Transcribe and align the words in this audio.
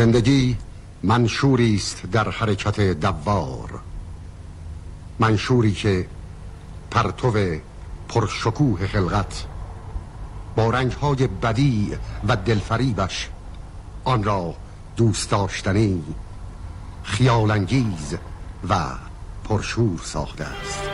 زندگی 0.00 0.56
منشوری 1.02 1.74
است 1.74 2.02
در 2.12 2.30
حرکت 2.30 2.80
دوار. 2.80 3.80
منشوری 5.18 5.72
که 5.72 6.06
پرتو 6.90 7.32
پرشکوه 8.08 8.86
خلقت 8.86 9.44
با 10.56 10.70
رنگ 10.70 10.92
های 10.92 11.26
بدی 11.26 11.92
و 12.28 12.36
دلفریبش 12.36 13.28
آن 14.04 14.24
را 14.24 14.54
دوست 14.96 15.30
داشتنی 15.30 16.02
خیالانگیز 17.02 18.16
و 18.68 18.84
پرشور 19.44 20.00
ساخته 20.04 20.44
است. 20.44 20.89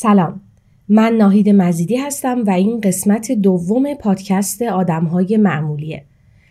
سلام. 0.00 0.40
من 0.88 1.12
ناهید 1.12 1.48
مزیدی 1.48 1.96
هستم 1.96 2.44
و 2.46 2.50
این 2.50 2.80
قسمت 2.80 3.32
دوم 3.32 3.94
پادکست 3.94 4.62
آدمهای 4.62 5.36
معمولیه. 5.36 6.04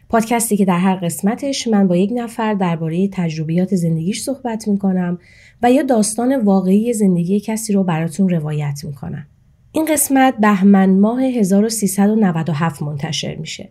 پادکستی 0.09 0.57
که 0.57 0.65
در 0.65 0.77
هر 0.79 0.95
قسمتش 0.95 1.67
من 1.67 1.87
با 1.87 1.95
یک 1.95 2.11
نفر 2.15 2.53
درباره 2.53 3.07
تجربیات 3.07 3.75
زندگیش 3.75 4.21
صحبت 4.21 4.67
می‌کنم 4.67 5.19
و 5.63 5.71
یا 5.71 5.83
داستان 5.83 6.41
واقعی 6.41 6.93
زندگی 6.93 7.39
کسی 7.39 7.73
رو 7.73 7.83
براتون 7.83 8.29
روایت 8.29 8.81
می‌کنم. 8.83 9.25
این 9.71 9.85
قسمت 9.85 10.37
بهمن 10.37 10.99
ماه 10.99 11.23
1397 11.23 12.81
منتشر 12.81 13.35
میشه. 13.35 13.69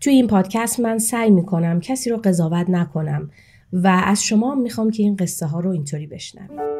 توی 0.00 0.12
این 0.12 0.26
پادکست 0.26 0.80
من 0.80 0.98
سعی 0.98 1.30
می‌کنم 1.30 1.80
کسی 1.80 2.10
رو 2.10 2.16
قضاوت 2.16 2.70
نکنم 2.70 3.30
و 3.72 4.02
از 4.04 4.22
شما 4.22 4.54
می‌خوام 4.54 4.90
که 4.90 5.02
این 5.02 5.16
قصه 5.16 5.46
ها 5.46 5.60
رو 5.60 5.70
اینطوری 5.70 6.06
بشنوید 6.06 6.75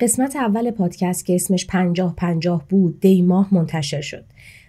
قسمت 0.00 0.36
اول 0.36 0.70
پادکست 0.70 1.26
که 1.26 1.34
اسمش 1.34 1.66
پنجاه 1.66 2.14
پنجاه 2.16 2.68
بود 2.68 3.00
دی 3.00 3.22
ماه 3.22 3.54
منتشر 3.54 4.00
شد. 4.00 4.24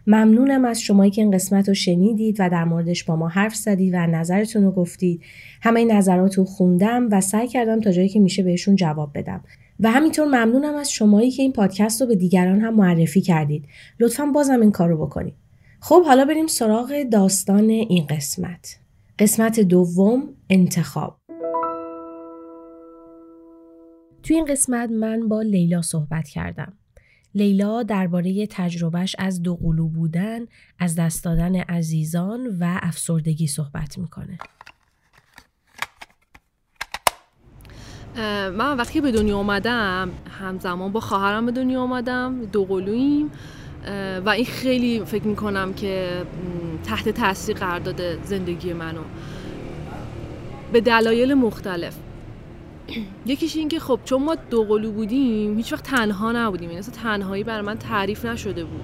ممنونم 0.08 0.66
از 0.66 0.82
شمایی 0.82 1.12
که 1.12 1.22
این 1.22 1.32
قسمت 1.32 1.68
رو 1.68 1.74
شنیدید 1.74 2.36
و 2.40 2.50
در 2.50 2.64
موردش 2.64 3.04
با 3.04 3.16
ما 3.16 3.28
حرف 3.28 3.56
زدید 3.56 3.94
و 3.94 3.98
نظرتون 3.98 4.64
رو 4.64 4.72
گفتید. 4.72 5.22
همه 5.62 5.86
نظرات 5.86 6.38
رو 6.38 6.46
خوندم 6.46 7.08
و 7.12 7.22
سعی 7.22 7.48
کردم 7.48 7.80
تا 7.80 7.92
جایی 7.92 8.09
که 8.09 8.20
میشه 8.20 8.44
بهشون 8.44 8.76
جواب 8.76 9.12
بدم. 9.16 9.44
و 9.80 9.92
همینطور 9.92 10.26
ممنونم 10.26 10.76
از 10.76 10.92
شمایی 10.92 11.32
که 11.32 11.42
این 11.42 11.52
پادکست 11.52 12.02
رو 12.02 12.08
به 12.08 12.16
دیگران 12.16 12.59
هم 12.59 12.76
معرفی 12.76 13.22
کردید. 13.22 13.66
لطفا 14.00 14.26
بازم 14.26 14.62
این 14.62 14.72
کار 14.72 14.90
رو 14.90 15.06
بکنید. 15.06 15.34
خب 15.80 16.06
حالا 16.06 16.26
بریم 16.26 16.48
سراغ 16.48 17.04
داستان 17.12 17.70
این 17.70 18.06
قسمت. 18.06 18.78
قسمت 19.20 19.59
دوم 19.59 20.24
انتخاب 20.50 21.18
توی 24.24 24.36
این 24.36 24.46
قسمت 24.46 24.90
من 24.90 25.28
با 25.28 25.42
لیلا 25.42 25.82
صحبت 25.82 26.28
کردم. 26.28 26.74
لیلا 27.36 27.84
درباره 27.84 28.48
تجربهش 28.48 29.16
از 29.20 29.42
دو 29.44 29.56
قلو 29.56 29.88
بودن، 29.88 30.40
از 30.80 30.96
دست 30.96 31.24
دادن 31.24 31.56
عزیزان 31.56 32.58
و 32.59 32.80
افسردگی 32.82 33.48
صحبت 33.48 33.98
می‌کنه. 33.98 34.38
من 38.52 38.78
وقتی 38.78 39.02
به 39.02 39.12
دنیا 39.12 39.38
آمدم 39.38 40.12
همزمان 40.40 40.92
با 40.92 41.00
خواهرم 41.00 41.46
به 41.46 41.52
دنیا 41.52 41.82
آمدم 41.82 42.46
دو 42.46 42.66
قلویم 42.66 43.32
و 44.26 44.30
این 44.30 44.46
خیلی 44.46 45.06
فکر 45.06 45.28
می‌کنم 45.28 45.74
که 45.74 46.26
تحت 46.84 47.09
تاثیر 47.09 47.58
قرار 47.58 47.80
داده 47.80 48.18
زندگی 48.24 48.74
منو 48.74 49.02
به 50.74 50.82
دلایل 50.82 51.34
مختلف 51.34 51.98
یکیش 53.25 53.56
این 53.56 53.69
که 53.69 53.80
خب 53.80 54.00
چون 54.06 54.24
ما 54.24 54.36
دو 54.36 54.64
قلو 54.64 54.92
بودیم 54.92 55.58
هیچ 55.58 55.74
وقت 55.74 55.84
تنها 55.84 56.31
نبودیم. 56.31 56.72
یعنی 56.72 56.84
تنهایی 56.84 57.44
برای 57.44 57.62
من 57.62 57.78
تعریف 57.78 58.25
نشده 58.25 58.64
بود. 58.64 58.84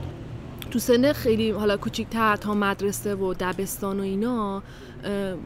تو 0.72 0.80
سن 0.80 1.14
خیلی 1.14 1.52
حالا 1.52 1.78
کوچیک‌تر 1.78 2.36
تا 2.36 2.54
مدرسه 2.54 3.16
و 3.16 3.34
دبستان 3.40 4.00
و 4.00 4.04
اینا 4.04 4.64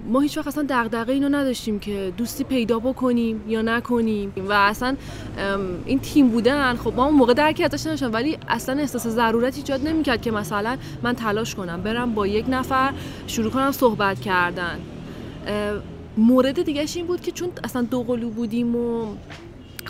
ما 0.08 0.20
هیچ 0.20 0.38
وقت 0.38 0.48
اصلا 0.48 0.66
دغدغه 0.70 1.14
اینو 1.14 1.30
نداشتیم 1.30 1.80
که 1.80 2.14
دوستی 2.18 2.44
پیدا 2.44 2.80
بکنیم 2.80 3.44
یا 3.48 3.62
نکنیم. 3.62 4.34
و 4.50 4.54
اصلا 4.54 4.96
این 5.86 6.00
تیم 6.00 6.30
بودن 6.30 6.76
خب 6.76 6.94
ما 6.96 7.06
اون 7.06 7.16
موقع 7.16 7.34
درکی 7.34 7.64
ازش 7.64 7.88
نداشتم 7.88 8.14
ولی 8.14 8.38
اصلا 8.48 8.80
احساس 8.80 9.08
ضرورت 9.08 9.58
ایجاد 9.58 9.88
نمی‌کرد 9.88 10.22
که 10.22 10.32
مثلا 10.32 10.78
من 11.04 11.14
تلاش 11.14 11.56
کنم 11.56 11.82
برم 11.82 12.14
با 12.14 12.28
یک 12.28 12.46
نفر 12.50 12.94
شروع 13.28 13.52
کنم 13.52 13.72
صحبت 13.72 14.22
کردن. 14.22 14.80
مورد 16.18 16.62
دیگه 16.62 16.86
این 16.96 17.08
بود 17.08 17.22
که 17.22 17.32
چون 17.32 17.50
اصلا 17.64 17.82
دو 17.82 18.04
قلو 18.04 18.30
بودیم 18.30 18.76
و 18.76 19.16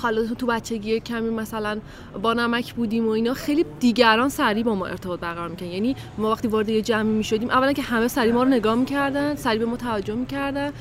حالا 0.01 0.25
تو 0.25 0.45
بچگی 0.45 0.99
کمی 0.99 1.29
مثلا 1.29 1.79
با 2.21 2.33
نمک 2.33 2.73
بودیم 2.73 3.07
و 3.07 3.09
اینا 3.09 3.33
خیلی 3.33 3.65
دیگران 3.79 4.29
سریع 4.29 4.63
با 4.63 4.75
ما 4.75 4.85
ارتباط 4.85 5.19
برقرار 5.19 5.49
می‌کنن 5.49 5.69
یعنی 5.69 5.95
ما 6.17 6.31
وقتی 6.31 6.47
وارد 6.47 6.69
یه 6.69 6.81
جمعی 6.81 7.13
می‌شدیم 7.13 7.49
اولا 7.49 7.73
که 7.73 7.81
همه 7.81 8.07
سریع 8.07 8.33
ما 8.33 8.43
رو 8.43 8.49
نگاه 8.49 8.75
می‌کردن 8.75 9.35
سریع 9.35 9.59
به 9.59 9.65
ما 9.65 9.77
توجه 9.77 10.15
می‌کردن. 10.15 10.71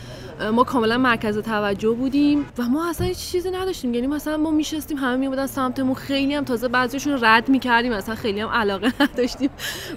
ما 0.40 0.64
کاملا 0.64 0.98
مرکز 0.98 1.38
توجه 1.38 1.90
بودیم 1.90 2.46
و 2.58 2.62
ما 2.62 2.90
اصلا 2.90 3.06
هیچ 3.06 3.18
چیزی 3.18 3.50
نداشتیم. 3.50 3.94
یعنی 3.94 4.06
مثلا 4.06 4.36
ما 4.36 4.50
میشستیم 4.50 4.96
همه 4.96 5.16
میبودن 5.16 5.46
سمتمون. 5.46 5.94
خیلی 5.94 6.34
هم 6.34 6.44
تازه 6.44 6.68
بعضیشون 6.68 7.18
رد 7.22 7.48
می‌کردیم. 7.48 7.92
مثلا 7.92 8.14
خیلی 8.14 8.40
هم 8.40 8.48
علاقه 8.48 8.92
نداشتیم. 9.02 9.50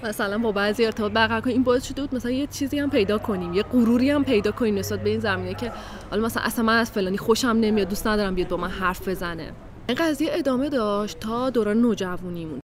مثلا 0.04 0.38
با 0.38 0.52
بعضی 0.52 0.86
ارتباط 0.86 1.12
برقرار 1.12 1.42
کنیم. 1.42 1.56
این 1.56 1.64
باعث 1.64 1.88
شده 1.88 2.02
بود 2.02 2.16
مثلا 2.16 2.32
یه 2.32 2.48
چیزی 2.48 2.80
هم 2.80 2.90
پیدا 2.90 3.18
کنیم. 3.18 3.54
یه 3.54 3.64
غروری 3.64 4.10
هم 4.10 4.24
پیدا 4.24 4.52
کنیم 4.52 4.76
نسبت 4.76 5.04
به 5.04 5.10
این 5.10 5.20
زمینه 5.20 5.54
که 5.54 5.72
حالا 6.12 6.26
مثلا 6.26 6.44
اصلا 6.44 6.66
من 6.66 6.78
از 6.78 6.92
فلانی 6.92 7.18
خوشم 7.18 7.48
نمیاد 7.48 7.90
دوست 7.90 8.08
ندارم 8.08 8.36
بیاد 8.36 8.48
با 8.48 8.58
من 8.58 8.70
حرف 8.70 9.08
بزنه. 9.08 9.52
این 9.88 9.98
قضیه 9.98 10.30
ادامه 10.32 10.70
داشت 10.70 11.20
تا 11.20 11.50
دوران 11.50 11.82
نوجوانیمون. 11.82 12.60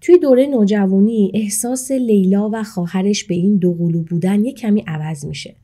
توی 0.00 0.18
دوره 0.18 0.46
نوجوانی 0.46 1.32
احساس 1.34 1.90
لیلا 1.90 2.50
و 2.52 2.62
خواهرش 2.62 3.24
به 3.24 3.34
این 3.34 3.56
دو 3.56 3.74
قلو 3.74 4.02
بودن 4.02 4.44
یه 4.44 4.52
کمی 4.52 4.84
عوض 4.86 5.24
میشه. 5.24 5.56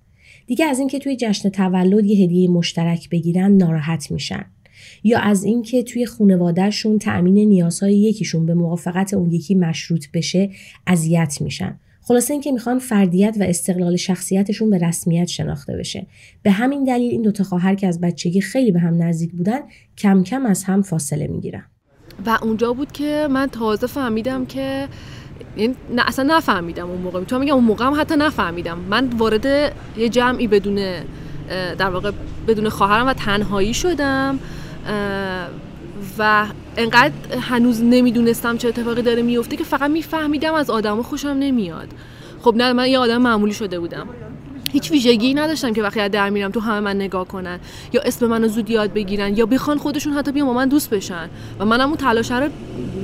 دیگه 0.46 0.64
از 0.64 0.78
اینکه 0.78 0.98
توی 0.98 1.16
جشن 1.16 1.48
تولد 1.48 2.04
یه 2.04 2.24
هدیه 2.24 2.50
مشترک 2.50 3.10
بگیرن 3.10 3.52
ناراحت 3.52 4.10
میشن. 4.10 4.44
یا 5.04 5.18
از 5.18 5.44
اینکه 5.44 5.82
توی 5.82 6.06
خانوادهشون 6.06 6.98
تأمین 6.98 7.48
نیازهای 7.48 7.96
یکیشون 7.96 8.46
به 8.46 8.54
موافقت 8.54 9.14
اون 9.14 9.32
یکی 9.32 9.54
مشروط 9.54 10.06
بشه 10.14 10.50
اذیت 10.86 11.38
میشن. 11.40 11.80
خلاصه 12.02 12.32
اینکه 12.32 12.52
می‌خوان 12.52 12.78
فردیت 12.78 13.36
و 13.40 13.42
استقلال 13.42 13.96
شخصیتشون 13.96 14.70
به 14.70 14.78
رسمیت 14.78 15.28
شناخته 15.28 15.76
بشه. 15.76 16.06
به 16.42 16.50
همین 16.50 16.84
دلیل 16.84 17.10
این 17.10 17.22
دوتا 17.22 17.44
خواهر 17.44 17.74
که 17.74 17.86
از 17.86 18.00
بچگی 18.00 18.40
خیلی 18.40 18.72
به 18.72 18.80
هم 18.80 19.02
نزدیک 19.02 19.32
بودن 19.32 19.60
کم 19.98 20.22
کم 20.22 20.46
از 20.46 20.64
هم 20.64 20.82
فاصله 20.82 21.26
می‌گیرن. 21.26 21.64
و 22.26 22.38
اونجا 22.42 22.72
بود 22.72 22.92
که 22.92 23.28
من 23.30 23.46
تازه 23.46 23.86
فهمیدم 23.86 24.46
که 24.46 24.88
یعنی 25.56 25.74
نه 25.94 26.02
اصلا 26.06 26.36
نفهمیدم 26.36 26.90
اون 26.90 27.00
موقع. 27.00 27.20
می‌تونم 27.20 27.40
میگم 27.40 27.54
اون 27.54 27.64
موقع 27.64 27.84
هم 27.84 28.00
حتی 28.00 28.16
نفهمیدم. 28.16 28.78
من 28.78 29.08
وارد 29.08 29.46
یه 29.96 30.08
جمعی 30.08 30.46
بدون 30.46 30.80
در 31.78 31.90
واقع 31.90 32.10
بدون 32.48 32.68
خواهرم 32.68 33.06
و 33.06 33.12
تنهایی 33.12 33.74
شدم 33.74 34.38
و 36.18 36.46
انقدر 36.76 37.12
هنوز 37.40 37.82
نمی‌دونستم 37.82 38.56
چه 38.56 38.68
اتفاقی 38.68 39.02
داره 39.02 39.22
میفته 39.22 39.56
که 39.56 39.64
فقط 39.64 39.90
میفهمیدم 39.90 40.54
از 40.54 40.70
آدم 40.70 41.02
خوشم 41.02 41.28
نمیاد. 41.28 41.88
خب 42.40 42.54
نه 42.56 42.72
من 42.72 42.88
یه 42.88 42.98
آدم 42.98 43.22
معمولی 43.22 43.52
شده 43.52 43.80
بودم. 43.80 44.06
هیچ 44.72 44.90
ویژگی 44.90 45.34
نداشتم 45.34 45.72
که 45.72 45.82
وقتی 45.82 46.08
در 46.08 46.30
میرم 46.30 46.50
تو 46.50 46.60
همه 46.60 46.80
من 46.80 46.96
نگاه 46.96 47.28
کنن 47.28 47.60
یا 47.92 48.00
اسم 48.04 48.26
منو 48.26 48.48
زود 48.48 48.70
یاد 48.70 48.92
بگیرن 48.92 49.36
یا 49.36 49.46
بخوان 49.46 49.78
خودشون 49.78 50.12
حتی 50.12 50.32
بیان 50.32 50.46
با 50.46 50.52
من 50.52 50.68
دوست 50.68 50.90
بشن. 50.90 51.28
و 51.58 51.64
منم 51.64 51.88
اون 51.88 51.96
تلاش 51.96 52.30
رو 52.30 52.48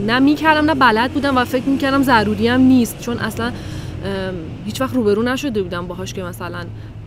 نه 0.06 0.18
می‌کردم 0.18 0.64
نه 0.64 0.74
بلد 0.74 1.12
بودم 1.12 1.36
و 1.36 1.44
فکر 1.44 1.64
می‌کردم 1.64 2.02
ضروری 2.02 2.48
هم 2.48 2.60
نیست. 2.60 3.00
چون 3.00 3.18
اصلا 3.18 3.52
هیچ 4.64 4.80
وقت 4.80 4.94
روبرو 4.94 5.22
نشده 5.22 5.62
بودم 5.62 5.86
باهاش 5.86 6.14
که 6.14 6.22
مثلا 6.22 6.64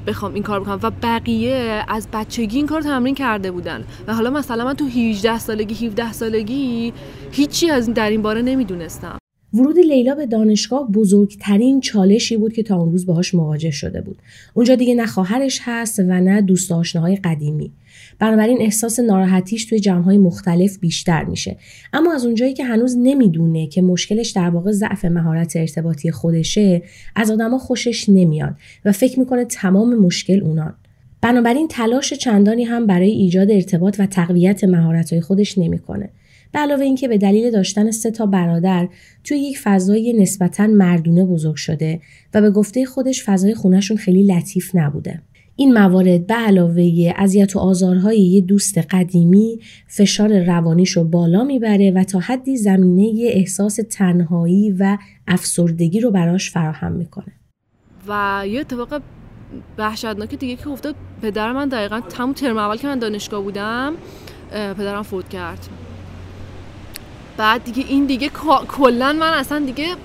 بخوام 0.07 0.33
این 0.33 0.43
کار 0.43 0.59
بکنم. 0.59 0.79
و 0.83 0.91
بقیه 1.03 1.85
از 1.87 2.07
بچگی 2.13 2.57
این 2.57 2.67
کار 2.67 2.81
تمرین 2.81 3.15
کرده 3.15 3.51
بودن. 3.51 3.83
و 4.07 4.13
حالا 4.13 4.29
مثلا 4.29 4.65
من 4.65 4.73
تو 4.73 4.85
18 4.85 5.39
سالگی 5.39 5.87
17 5.87 6.13
سالگی 6.13 6.93
هیچی 7.31 7.69
از 7.69 7.93
در 7.93 8.09
این 8.09 8.21
باره 8.21 8.41
نمی‌دونستم. 8.41 9.17
ورود 9.55 9.79
لیلا 9.79 10.15
به 10.15 10.25
دانشگاه 10.25 10.91
بزرگترین 10.91 11.81
چالشی 11.81 12.37
بود 12.37 12.53
که 12.53 12.63
تا 12.63 12.77
اون 12.77 12.91
روز 12.91 13.05
باهاش 13.05 13.35
مواجه 13.35 13.71
شده 13.71 14.01
بود. 14.01 14.17
اونجا 14.53 14.75
دیگه 14.75 14.95
نه 14.95 15.05
خواهرش 15.05 15.59
هست 15.63 15.99
و 15.99 16.03
نه 16.03 16.41
دوست 16.41 16.71
آشناهای 16.71 17.15
قدیمی. 17.15 17.71
بنابراین 18.19 18.61
احساس 18.61 18.99
ناراحتیش 18.99 19.65
توی 19.65 19.79
جمعهای 19.79 20.17
مختلف 20.17 20.79
بیشتر 20.79 21.23
میشه 21.23 21.57
اما 21.93 22.13
از 22.13 22.25
اونجایی 22.25 22.53
که 22.53 22.63
هنوز 22.63 22.97
نمی‌دونه 22.97 23.67
که 23.67 23.81
مشکلش 23.81 24.29
در 24.29 24.49
واقع 24.49 24.71
ضعف 24.71 25.05
مهارت 25.05 25.55
ارتباطی 25.55 26.11
خودشه 26.11 26.81
از 27.15 27.31
آدما 27.31 27.57
خوشش 27.57 28.09
نمیاد 28.09 28.55
و 28.85 28.91
فکر 28.91 29.19
می‌کنه 29.19 29.45
تمام 29.45 29.95
مشکل 29.99 30.41
اونان 30.43 30.73
بنابراین 31.21 31.67
تلاش 31.67 32.13
چندانی 32.13 32.63
هم 32.63 32.87
برای 32.87 33.09
ایجاد 33.11 33.51
ارتباط 33.51 33.95
و 33.99 34.05
تقویت 34.05 34.63
مهارت‌های 34.63 35.21
خودش 35.21 35.57
نمی‌کنه. 35.57 36.09
به 36.51 36.59
علاوه 36.59 36.83
اینکه 36.83 37.07
به 37.07 37.17
دلیل 37.17 37.51
داشتن 37.51 37.91
سه 37.91 38.11
تا 38.11 38.25
برادر 38.25 38.87
توی 39.23 39.37
یک 39.37 39.59
فضای 39.59 40.13
نسبتا 40.13 40.67
مردونه 40.67 41.25
بزرگ 41.25 41.55
شده 41.55 42.01
و 42.33 42.41
به 42.41 42.51
گفته 42.51 42.85
خودش 42.85 43.23
فضای 43.23 43.55
خونهشون 43.55 43.97
خیلی 43.97 44.23
لطیف 44.23 44.71
نبوده. 44.73 45.21
این 45.55 45.73
موارد 45.73 46.27
به 46.27 46.33
علاوه 46.33 47.13
اذیت 47.15 47.55
و 47.55 47.59
آزارهای 47.59 48.21
یه 48.21 48.41
دوست 48.41 48.77
قدیمی 48.77 49.59
فشار 49.87 50.43
روانیش 50.43 50.91
رو 50.91 51.03
بالا 51.03 51.43
می‌بره 51.43 51.91
و 51.91 52.03
تا 52.03 52.19
حدی 52.19 52.57
زمینه 52.57 53.29
احساس 53.31 53.79
تنهایی 53.89 54.71
و 54.71 54.97
افسردگی 55.27 55.99
رو 55.99 56.11
براش 56.11 56.51
فراهم 56.51 56.91
می‌کنه 56.91 57.33
و 58.07 58.43
یه 58.47 58.59
اتفاق 58.59 59.01
وحشتناک 59.77 60.35
دیگه 60.35 60.55
که 60.55 60.69
افتاد 60.69 60.95
پدر 61.21 61.51
من 61.51 61.69
دقیقا 61.69 61.99
تمام 61.99 62.33
ترم 62.33 62.57
اول 62.57 62.77
که 62.77 62.87
من 62.87 62.99
دانشگاه 62.99 63.43
بودم 63.43 63.93
پدرم 64.51 65.03
فوت 65.03 65.29
کرد 65.29 65.67
بعد 67.37 67.63
دیگه 67.63 67.83
این 67.87 68.05
دیگه 68.05 68.31
کلا 68.67 69.13
من 69.13 69.33
اصلا 69.33 69.59
دیگه 69.59 69.95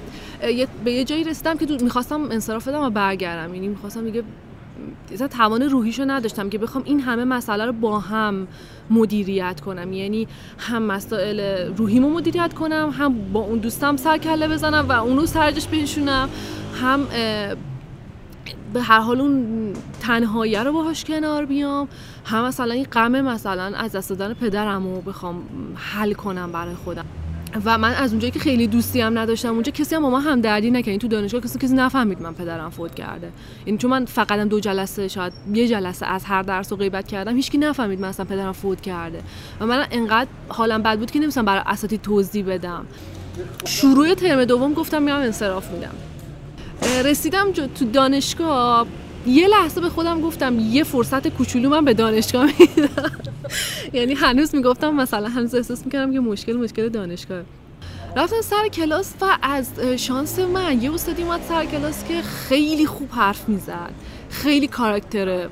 به 0.84 0.92
یه 0.92 1.04
جایی 1.04 1.24
رسیدم 1.24 1.56
که 1.56 1.66
می‌خواستم 1.80 2.22
انصراف 2.22 2.68
بدم 2.68 2.80
و 2.80 2.90
برگردم. 2.90 3.54
یعنی 3.54 3.68
می‌خواستم 3.68 4.04
دیگه 4.04 4.22
اصلا 5.12 5.28
توان 5.28 5.62
روحیشو 5.62 6.04
نداشتم 6.04 6.50
که 6.50 6.58
بخوام 6.58 6.84
این 6.86 7.00
همه 7.00 7.24
مسئله 7.24 7.66
رو 7.66 7.72
با 7.72 7.98
هم 7.98 8.48
مدیریت 8.90 9.60
کنم. 9.60 9.92
یعنی 9.92 10.28
هم 10.58 10.82
مسائل 10.82 11.40
روحیمو 11.76 12.10
مدیریت 12.10 12.54
کنم 12.54 12.94
هم 12.98 13.32
با 13.32 13.40
اون 13.40 13.58
دوستم 13.58 13.96
سر 13.96 14.18
کله 14.18 14.48
بزنم 14.48 14.88
و 14.88 14.92
اونو 14.92 15.26
سرجش 15.26 15.66
بنشونم 15.66 16.28
هم 16.82 17.06
به 18.72 18.82
هر 18.82 19.00
حال 19.00 19.20
اون 19.20 19.72
تنهایی 20.00 20.56
رو 20.56 20.72
باهاش 20.72 21.04
کنار 21.04 21.44
بیام. 21.44 21.88
هم 22.24 22.44
مثلا 22.44 22.74
این 22.74 22.84
غم 22.84 23.20
مثلا 23.20 23.76
از 23.76 23.92
دست 23.92 24.10
دادن 24.10 24.34
پدرم 24.34 25.00
بخوام 25.00 25.42
حل 25.74 26.12
کنم 26.12 26.52
برای 26.52 26.74
خودم. 26.74 27.04
و 27.64 27.78
من 27.78 27.94
از 27.94 28.10
اونجایی 28.10 28.30
که 28.30 28.38
خیلی 28.38 28.66
دوستی 28.66 29.00
هم 29.00 29.18
نداشتم 29.18 29.48
اونجا 29.48 29.72
کسی 29.72 29.94
هم 29.94 30.02
با 30.02 30.10
من 30.10 30.20
هم 30.20 30.40
دردی 30.40 30.70
نکرد 30.70 30.96
تو 30.96 31.08
دانشگاه 31.08 31.40
کسی 31.40 31.58
کسی 31.58 31.74
نفهمید 31.74 32.22
من 32.22 32.34
پدرم 32.34 32.70
فوت 32.70 32.94
کرده. 32.94 33.32
این 33.64 33.78
چون 33.78 33.90
من 33.90 34.04
فقط 34.04 34.40
دو 34.40 34.60
جلسه 34.60 35.08
شاید 35.08 35.32
یه 35.54 35.68
جلسه 35.68 36.06
از 36.06 36.24
هر 36.24 36.42
درس 36.42 36.72
رو 36.72 36.78
غیبت 36.78 37.06
کردم 37.06 37.36
هیچکی 37.36 37.58
نفهمید 37.58 38.00
من 38.00 38.08
اصلا 38.08 38.26
پدرم 38.26 38.52
فوت 38.52 38.80
کرده. 38.80 39.22
و 39.60 39.66
من 39.66 39.86
انقدر 39.90 40.30
حالم 40.48 40.82
بد 40.82 40.98
بود 40.98 41.10
که 41.10 41.18
نمیستم 41.18 41.44
برای 41.44 41.62
اساتی 41.66 41.98
توضیح 41.98 42.44
بدم. 42.44 42.86
شروع 43.64 44.14
ترم 44.14 44.44
دوم 44.44 44.74
گفتم 44.74 45.02
میام 45.02 45.20
انصراف 45.20 45.70
میدم. 45.70 45.94
رسیدم 47.04 47.52
تو 47.52 47.84
دانشگاه 47.92 48.86
یه 49.26 49.48
لحظه 49.48 49.80
به 49.80 49.88
خودم 49.88 50.20
گفتم 50.20 50.58
یه 50.58 50.84
فرصت 50.84 51.28
کوچولو 51.28 51.68
من 51.68 51.84
به 51.84 51.94
دانشگاه 51.94 52.46
میدم. 52.58 53.12
یعنی 53.92 54.14
هنوز 54.14 54.54
می‌گفتم 54.54 54.94
مثلا 54.94 55.28
هنوز 55.28 55.54
احساس 55.54 55.84
می‌کردم 55.84 56.12
که 56.12 56.20
مشکل 56.20 56.52
مشکل 56.52 56.88
دانشگاه. 56.88 57.42
رفتم 58.16 58.40
سر 58.40 58.68
کلاس 58.68 59.14
و 59.20 59.38
از 59.42 59.80
شانس 59.96 60.38
من 60.38 60.82
یه 60.82 60.94
استادی 60.94 61.22
اومد 61.22 61.40
سر 61.48 61.64
کلاس 61.64 62.04
که 62.08 62.22
خیلی 62.22 62.86
خوب 62.86 63.08
حرف 63.12 63.48
می‌زد. 63.48 63.90
خیلی 64.30 64.68
کاراکتر 64.68 65.48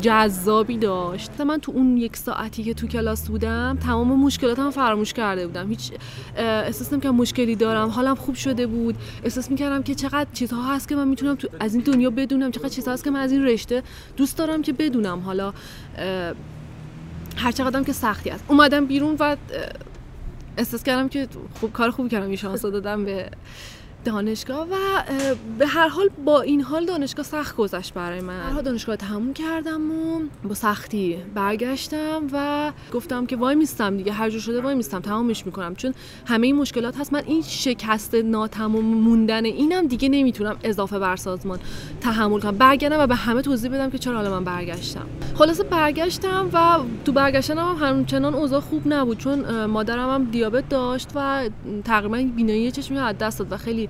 جذابی 0.00 0.78
داشت. 0.78 1.40
من 1.40 1.58
تو 1.58 1.72
اون 1.72 1.96
یک 1.96 2.16
ساعتی 2.16 2.64
که 2.64 2.74
تو 2.74 2.86
کلاس 2.86 3.28
بودم 3.28 3.78
تمام 3.82 4.20
مشکلاتم 4.20 4.70
فراموش 4.70 5.12
کرده 5.12 5.46
بودم. 5.46 5.68
هیچ 5.68 5.92
احساس 6.36 6.94
که 6.94 7.10
مشکلی 7.10 7.56
دارم. 7.56 7.88
حالم 7.88 8.14
خوب 8.14 8.34
شده 8.34 8.66
بود. 8.66 8.96
احساس 9.24 9.50
می‌کردم 9.50 9.82
که 9.82 9.94
چقدر 9.94 10.26
چیزها 10.32 10.74
هست 10.74 10.88
که 10.88 10.96
من 10.96 11.08
می‌تونم 11.08 11.34
تو 11.34 11.48
از 11.60 11.74
این 11.74 11.84
دنیا 11.84 12.10
بدونم. 12.10 12.50
چقدر 12.50 12.68
چیزها 12.68 12.94
هست 12.94 13.04
که 13.04 13.10
من 13.10 13.20
از 13.20 13.32
این 13.32 13.44
رشته 13.44 13.82
دوست 14.16 14.38
دارم 14.38 14.62
که 14.62 14.72
بدونم. 14.72 15.18
حالا 15.18 15.52
هر 17.36 17.52
چقدرم 17.52 17.84
که 17.84 17.92
سختی 17.92 18.30
است. 18.30 18.44
اومدم 18.48 18.86
بیرون 18.86 19.16
و 19.20 19.36
احساس 20.56 20.82
کردم 20.82 21.08
که 21.08 21.28
خوب 21.60 21.72
کار 21.72 21.90
خوبی 21.90 22.08
کردم. 22.08 22.26
این 22.26 22.36
شانس 22.36 22.62
دادم 22.62 23.04
به 23.04 23.30
دانشگاه 24.04 24.66
و 24.70 24.74
به 25.58 25.66
هر 25.66 25.88
حال 25.88 26.10
با 26.24 26.40
این 26.40 26.60
حال 26.60 26.86
دانشگاه 26.86 27.24
سخت 27.24 27.56
گذشت 27.56 27.94
برای 27.94 28.20
من. 28.20 28.52
هر 28.52 28.60
دانشگاه 28.60 28.96
تموم 28.96 29.32
کردم 29.32 29.90
و 29.90 30.20
با 30.48 30.54
سختی 30.54 31.16
برگشتم 31.34 32.22
و 32.32 32.72
گفتم 32.92 33.26
که 33.26 33.36
وای 33.36 33.54
میستم 33.54 33.96
دیگه 33.96 34.12
هر 34.12 34.30
جور 34.30 34.40
شده 34.40 34.60
وای 34.60 34.74
میستم 34.74 35.00
تمامش 35.00 35.46
می‌کنم. 35.46 35.74
چون 35.74 35.94
همه 36.26 36.46
این 36.46 36.56
مشکلات 36.56 36.98
هست 36.98 37.12
من 37.12 37.22
این 37.26 37.42
شکست 37.42 38.14
ناتمام 38.14 38.84
موندن 38.84 39.44
اینم 39.44 39.86
دیگه 39.86 40.08
نمی‌تونم 40.08 40.56
اضافه 40.64 40.98
بر 40.98 41.16
سازمان 41.16 41.58
تحمل 42.00 42.40
کنم. 42.40 42.58
برگردم 42.58 43.00
و 43.00 43.06
به 43.06 43.14
همه 43.14 43.42
توضیح 43.42 43.70
بدم 43.70 43.90
که 43.90 43.98
چرا 43.98 44.16
حالا 44.16 44.30
من 44.30 44.44
برگشتم. 44.44 45.06
خلاصه 45.34 45.62
برگشتم 45.62 46.50
و 46.52 46.78
تو 47.04 47.12
برگشتنم 47.12 47.76
هم 47.76 47.88
همچنان 47.88 48.34
اوضاع 48.34 48.60
خوب 48.60 48.82
نبود 48.86 49.18
چون 49.18 49.66
مادرم 49.66 50.10
هم 50.10 50.24
دیابت 50.24 50.68
داشت 50.68 51.08
و 51.14 51.48
تقریبا 51.84 52.24
بینایی 52.36 52.70
چشمی 52.70 52.98
از 52.98 53.18
دست 53.18 53.38
داد 53.38 53.52
و 53.52 53.56
خیلی 53.56 53.88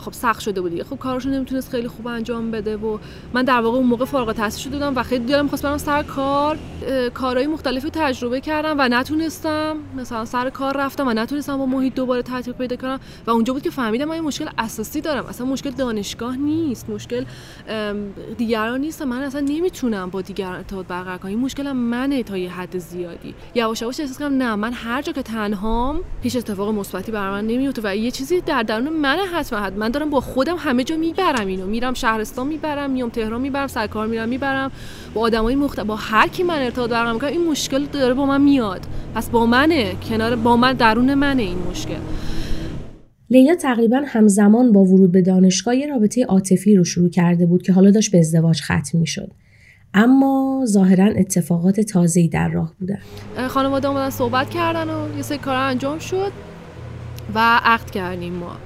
خب 0.00 0.12
سخت 0.12 0.40
شده 0.40 0.60
بود 0.60 0.70
دیگه 0.70 0.84
خب 0.84 0.96
کاراشو 0.96 1.28
نمی‌تونست 1.28 1.70
خیلی 1.70 1.88
خوب 1.88 2.06
انجام 2.06 2.50
بده 2.50 2.76
و 2.76 2.98
من 3.32 3.42
در 3.42 3.60
واقع 3.60 3.76
اون 3.76 3.86
موقع 3.86 4.04
فارغ 4.04 4.28
التحصیل 4.28 4.64
شده 4.64 4.72
بودم 4.72 4.96
و 4.96 5.02
خیلی 5.02 5.24
دلم 5.24 5.42
می‌خواست 5.42 5.64
برم 5.64 5.78
سر 5.78 6.02
کار. 6.02 6.58
کارهای 7.14 7.46
مختلفی 7.46 7.90
تجربه 7.90 8.40
کردم 8.40 8.74
و 8.78 8.88
نتونستم. 8.88 9.76
مثلا 9.96 10.24
سر 10.24 10.50
کار 10.50 10.76
رفتم 10.76 11.08
و 11.08 11.12
نتونستم 11.12 11.56
با 11.58 11.66
محیط 11.66 11.94
دوباره 11.94 12.22
تطبیق 12.22 12.56
پیدا 12.56 12.76
کنم 12.76 13.00
و 13.26 13.30
اونجا 13.30 13.52
بود 13.52 13.62
که 13.62 13.70
فهمیدم 13.70 14.04
من 14.04 14.20
مشکل 14.20 14.48
اساسی 14.58 15.00
دارم. 15.00 15.26
اصلا 15.26 15.46
مشکل 15.46 15.70
دانشگاه 15.70 16.36
نیست 16.36 16.90
مشکل 16.90 17.24
دیگران 18.38 18.80
نیست 18.80 19.02
من 19.02 19.22
اصلا 19.22 19.40
نمی‌تونم 19.40 20.10
با 20.10 20.20
دیگران 20.20 20.54
ارتباط 20.54 20.86
برقرار 20.86 21.18
کنم. 21.18 21.30
این 21.30 21.40
مشکل 21.40 21.72
منه 21.72 22.22
تا 22.22 22.36
یه 22.36 22.50
حد 22.50 22.78
زیادی. 22.78 23.34
یواش 23.54 23.82
یواش 23.82 24.00
احساس 24.00 24.18
کردم 24.18 24.36
نه 24.36 24.54
من 24.54 24.72
هر 24.72 25.02
جا 25.02 25.12
که 25.12 25.22
تنهام 25.22 26.00
هیچ 26.22 26.36
اتفاق 26.36 26.74
مثبتی 26.74 27.12
برای 27.12 27.30
من 27.30 27.46
نمیفته 27.46 27.82
و 27.84 27.96
یه 27.96 28.10
چیزی 28.10 28.40
در 28.40 28.62
درون 28.62 28.88
من 28.88 29.18
حتما. 29.18 29.77
من 29.78 29.88
دارم 29.88 30.10
با 30.10 30.20
خودم 30.20 30.56
همه 30.58 30.84
جا 30.84 30.96
می‌برم 30.96 31.46
اینو. 31.46 31.66
میرم 31.66 31.94
شهرستان 31.94 32.46
می‌برم 32.46 32.90
میام 32.90 33.08
تهران 33.08 33.40
می‌برم 33.40 33.66
سرکار 33.66 34.06
میرم 34.06 34.28
می‌برم. 34.28 34.70
با 35.14 35.20
آدمای 35.20 35.54
مختلف 35.54 35.86
با 35.86 35.96
هر 35.96 36.28
کی 36.28 36.42
من 36.42 36.62
ارتباط 36.62 36.90
برقرار 36.90 37.12
می‌کنم 37.12 37.30
این 37.30 37.50
مشکل 37.50 37.84
داره 37.84 38.14
با 38.14 38.26
من 38.26 38.40
میاد. 38.40 38.80
پس 39.14 39.28
با 39.30 39.46
منه. 39.46 39.94
کنار 40.08 40.36
با 40.36 40.56
من 40.56 40.72
درون 40.72 41.14
منه 41.14 41.42
این 41.42 41.58
مشکل. 41.70 41.98
لیلا 43.30 43.54
تقریبا 43.54 44.00
همزمان 44.06 44.72
با 44.72 44.80
ورود 44.80 45.12
به 45.12 45.22
دانشگاه 45.22 45.76
یه 45.76 45.86
رابطه 45.86 46.24
عاطفی 46.24 46.76
رو 46.76 46.84
شروع 46.84 47.10
کرده 47.10 47.46
بود 47.46 47.62
که 47.62 47.72
حالا 47.72 47.90
داشت 47.90 48.12
به 48.12 48.18
ازدواج 48.18 48.62
ختم 48.62 48.98
می‌شد. 48.98 49.30
اما 49.94 50.62
ظاهرا 50.66 51.04
اتفاقات 51.04 51.80
تازه‌ای 51.80 52.28
در 52.28 52.48
راه 52.48 52.74
بودن. 52.80 52.98
خانواده 53.48 53.88
اومدن 53.88 54.10
صحبت 54.10 54.50
کردن 54.50 54.90
و 54.90 55.16
یه 55.16 55.22
سری 55.22 55.38
کار 55.38 55.54
انجام 55.54 55.98
شد 55.98 56.32
و 57.34 57.60
عقد 57.64 57.90
کردیم 57.90 58.32
ما. 58.32 58.56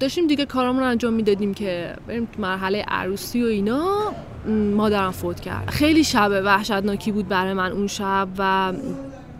داشتیم 0.00 0.26
دیگه 0.26 0.46
کارامون 0.46 0.82
رو 0.82 0.88
انجام 0.88 1.12
می‌دادیم 1.12 1.54
که 1.54 1.96
بریم 2.06 2.28
تو 2.32 2.42
مرحله 2.42 2.84
عروسی 2.88 3.42
و 3.42 3.46
اینا 3.46 4.12
مادرم 4.76 5.10
فوت 5.10 5.40
کرد. 5.40 5.70
خیلی 5.70 6.04
شب 6.04 6.42
وحشتناکی 6.44 7.12
بود 7.12 7.28
برای 7.28 7.52
من 7.52 7.72
اون 7.72 7.86
شب 7.86 8.28
و 8.38 8.72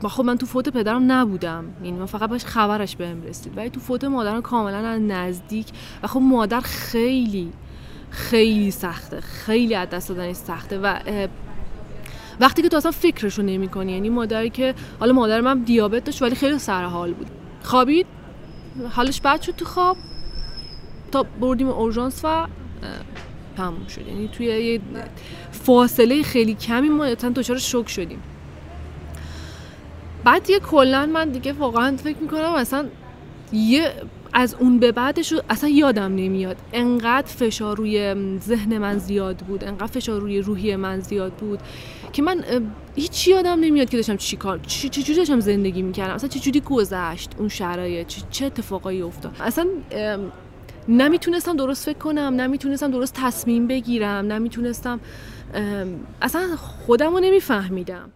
خب 0.09 0.25
من 0.25 0.39
تو 0.39 0.47
فوت 0.47 0.69
پدرم 0.69 1.13
نبودم. 1.13 1.65
یعنی 1.85 1.99
من 1.99 2.07
فقط 2.07 2.31
باش 2.31 2.45
خبرش 2.45 2.97
بهم 2.97 3.23
رسید. 3.23 3.59
ولی 3.59 3.71
تو 3.71 3.81
فوت 3.81 4.05
مادرم 4.05 4.43
کاملا 4.43 4.99
نزدیک 4.99 5.67
و 6.03 6.07
خب 6.07 6.21
مادر 6.21 6.61
خیلی 6.61 7.53
خیلی 8.11 8.71
سخته. 8.71 9.21
خیلی 9.21 9.75
از 9.75 9.91
دست 9.91 10.09
دادنش 10.09 10.37
سخته 10.37 10.79
و 10.79 10.99
وقتی 12.41 12.63
که 12.63 12.69
تو 12.69 12.77
اصلا 12.77 12.91
فکرشو 12.91 13.43
نمی 13.43 13.69
کنی 13.69 13.93
یعنی 13.93 14.09
مادری 14.09 14.51
که 14.51 14.75
حالا 15.01 15.13
مادر 15.13 15.41
من 15.41 15.59
دیابت 15.59 16.05
داشت 16.05 16.23
ولی 16.23 16.35
خیلی 16.35 16.59
سر 16.59 16.85
حال 16.85 17.13
بود. 17.13 17.27
خوابید؟ 17.63 18.07
حالش 18.91 19.21
بد 19.21 19.41
شد 19.41 19.57
تو 19.57 19.65
خواب؟ 19.65 19.97
تا 21.13 21.23
بردیم 21.23 21.69
اورژانس 21.69 22.21
و 22.25 22.47
تموم 23.57 23.87
شد. 23.87 24.07
یعنی 24.07 24.29
توی 24.29 24.47
یه 24.47 24.81
فاصله 25.53 26.23
خیلی 26.23 26.55
کمی 26.55 26.89
ما 26.89 27.05
اصلا 27.05 27.31
دچار 27.31 27.59
شوک 27.59 27.89
شدیم. 27.89 28.23
بعد 30.25 30.51
یه 30.51 30.59
کلا 30.59 31.07
من 31.07 31.29
دیگه 31.29 31.53
واقعا 31.53 31.97
فکر 31.97 32.19
می‌کنم 32.19 32.55
اصلا 32.55 32.89
یه 33.53 33.93
از 34.33 34.57
اون 34.61 34.79
به 34.79 34.93
بعدش 34.93 35.35
اصلا 35.51 35.71
یادم 35.71 36.15
نمیاد. 36.15 36.57
انقدر 36.73 37.27
فشار 37.27 37.77
روی 37.77 38.15
ذهن 38.41 38.79
من 38.79 38.99
زیاد 38.99 39.37
بود 39.37 39.65
انقدر 39.65 39.87
فشار 39.87 40.21
روی 40.21 40.41
روحی 40.41 40.77
من 40.77 41.01
زیاد 41.01 41.33
بود 41.33 41.61
که 42.13 42.23
من 42.23 42.45
هیچ 42.97 43.29
یادم 43.29 43.61
نمیاد 43.61 43.91
که 43.91 43.97
داشتم 43.97 44.17
چی 44.17 44.37
کار 44.37 44.61
چه 44.67 44.89
جوری 44.89 45.15
داشتم 45.15 45.41
زندگی 45.41 45.83
می‌کردم 45.83 46.15
اصلا 46.15 46.29
چه 46.29 46.41
جوری 46.41 46.61
گذشت 46.61 47.31
اون 47.39 47.49
شرایط 47.49 48.13
چه 48.31 48.47
اتفاقایی 48.47 49.03
افتاد. 49.03 49.37
اصلا 49.41 49.67
نمی‌تونستم 50.89 51.57
درست 51.57 51.87
فکر 51.87 51.99
کنم 51.99 52.21
نمی‌تونستم 52.21 52.91
درست 52.91 53.15
تصمیم 53.17 53.67
بگیرم 53.67 54.33
نمی‌تونستم 54.33 55.01
اصلا 56.23 56.57
خودم 56.57 57.13
رو 57.13 57.21
نمیفهمیدم. 57.21 58.11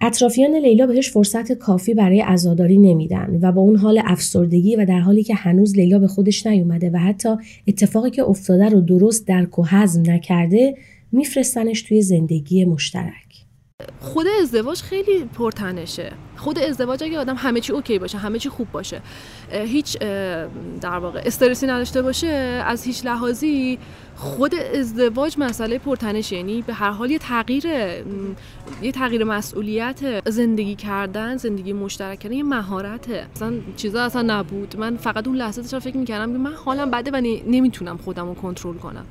اطرافیان 0.00 0.56
لیلا 0.56 0.86
بهش 0.86 1.10
فرصت 1.10 1.52
کافی 1.52 1.94
برای 1.94 2.20
عزاداری 2.20 2.78
نمیدن 2.78 3.38
و 3.42 3.52
با 3.52 3.60
اون 3.60 3.76
حال 3.76 4.02
افسردگی 4.04 4.76
و 4.76 4.84
در 4.84 5.00
حالی 5.00 5.22
که 5.22 5.34
هنوز 5.34 5.76
لیلا 5.76 5.98
به 5.98 6.08
خودش 6.08 6.46
نیومده 6.46 6.90
و 6.90 6.96
حتی 6.96 7.28
اتفاقی 7.68 8.10
که 8.10 8.22
افتاده 8.22 8.68
رو 8.68 8.80
درست 8.80 9.26
درک 9.26 9.58
و 9.58 9.62
هضم 9.66 10.02
نکرده 10.06 10.76
میفرستنش 11.12 11.82
توی 11.82 12.02
زندگی 12.02 12.64
مشترک. 12.64 13.44
خود 14.00 14.26
ازدواج 14.42 14.80
خیلی 14.80 15.24
پرتنشه. 15.34 16.12
خود 16.40 16.58
ازدواج 16.58 17.04
اگه 17.04 17.18
آدم 17.18 17.34
همه 17.38 17.60
چی 17.60 17.72
اوکی 17.72 17.98
باشه 17.98 18.18
همه 18.18 18.38
چی 18.38 18.48
خوب 18.48 18.70
باشه 18.72 19.00
هیچ 19.52 19.98
در 20.80 20.98
واقع 20.98 21.22
استرسی 21.24 21.66
نداشته 21.66 22.02
باشه 22.02 22.26
از 22.66 22.84
هیچ 22.84 23.06
لحاظی 23.06 23.78
خود 24.16 24.54
ازدواج 24.54 25.34
مسئله 25.38 25.78
پرتنشه 25.78 26.36
یعنی 26.36 26.62
به 26.62 26.72
هر 26.72 26.90
حال 26.90 27.10
یه 27.10 27.18
تغییر 27.18 27.64
یه 28.82 28.92
تغییر 28.92 29.24
مسئولیت 29.24 30.28
زندگی 30.30 30.74
کردن 30.74 31.36
زندگی 31.36 31.72
مشترک 31.72 32.18
کردن 32.18 32.34
یه 32.34 32.42
مهارته 32.42 33.26
اصلا 33.34 33.52
چیزا 33.76 34.02
اصلا 34.02 34.22
نبود. 34.22 34.76
من 34.76 34.96
فقط 34.96 35.26
اون 35.26 35.36
لحظه 35.36 35.62
داشتم 35.62 35.78
فکر 35.78 35.96
می‌کردم 35.96 36.32
که 36.32 36.38
من 36.38 36.52
حالم 36.52 36.90
بده 36.90 37.10
و 37.10 37.16
نمی‌تونم 37.46 37.96
خودم 37.96 38.26
رو 38.26 38.34
کنترل 38.34 38.76
کنم. 38.76 39.06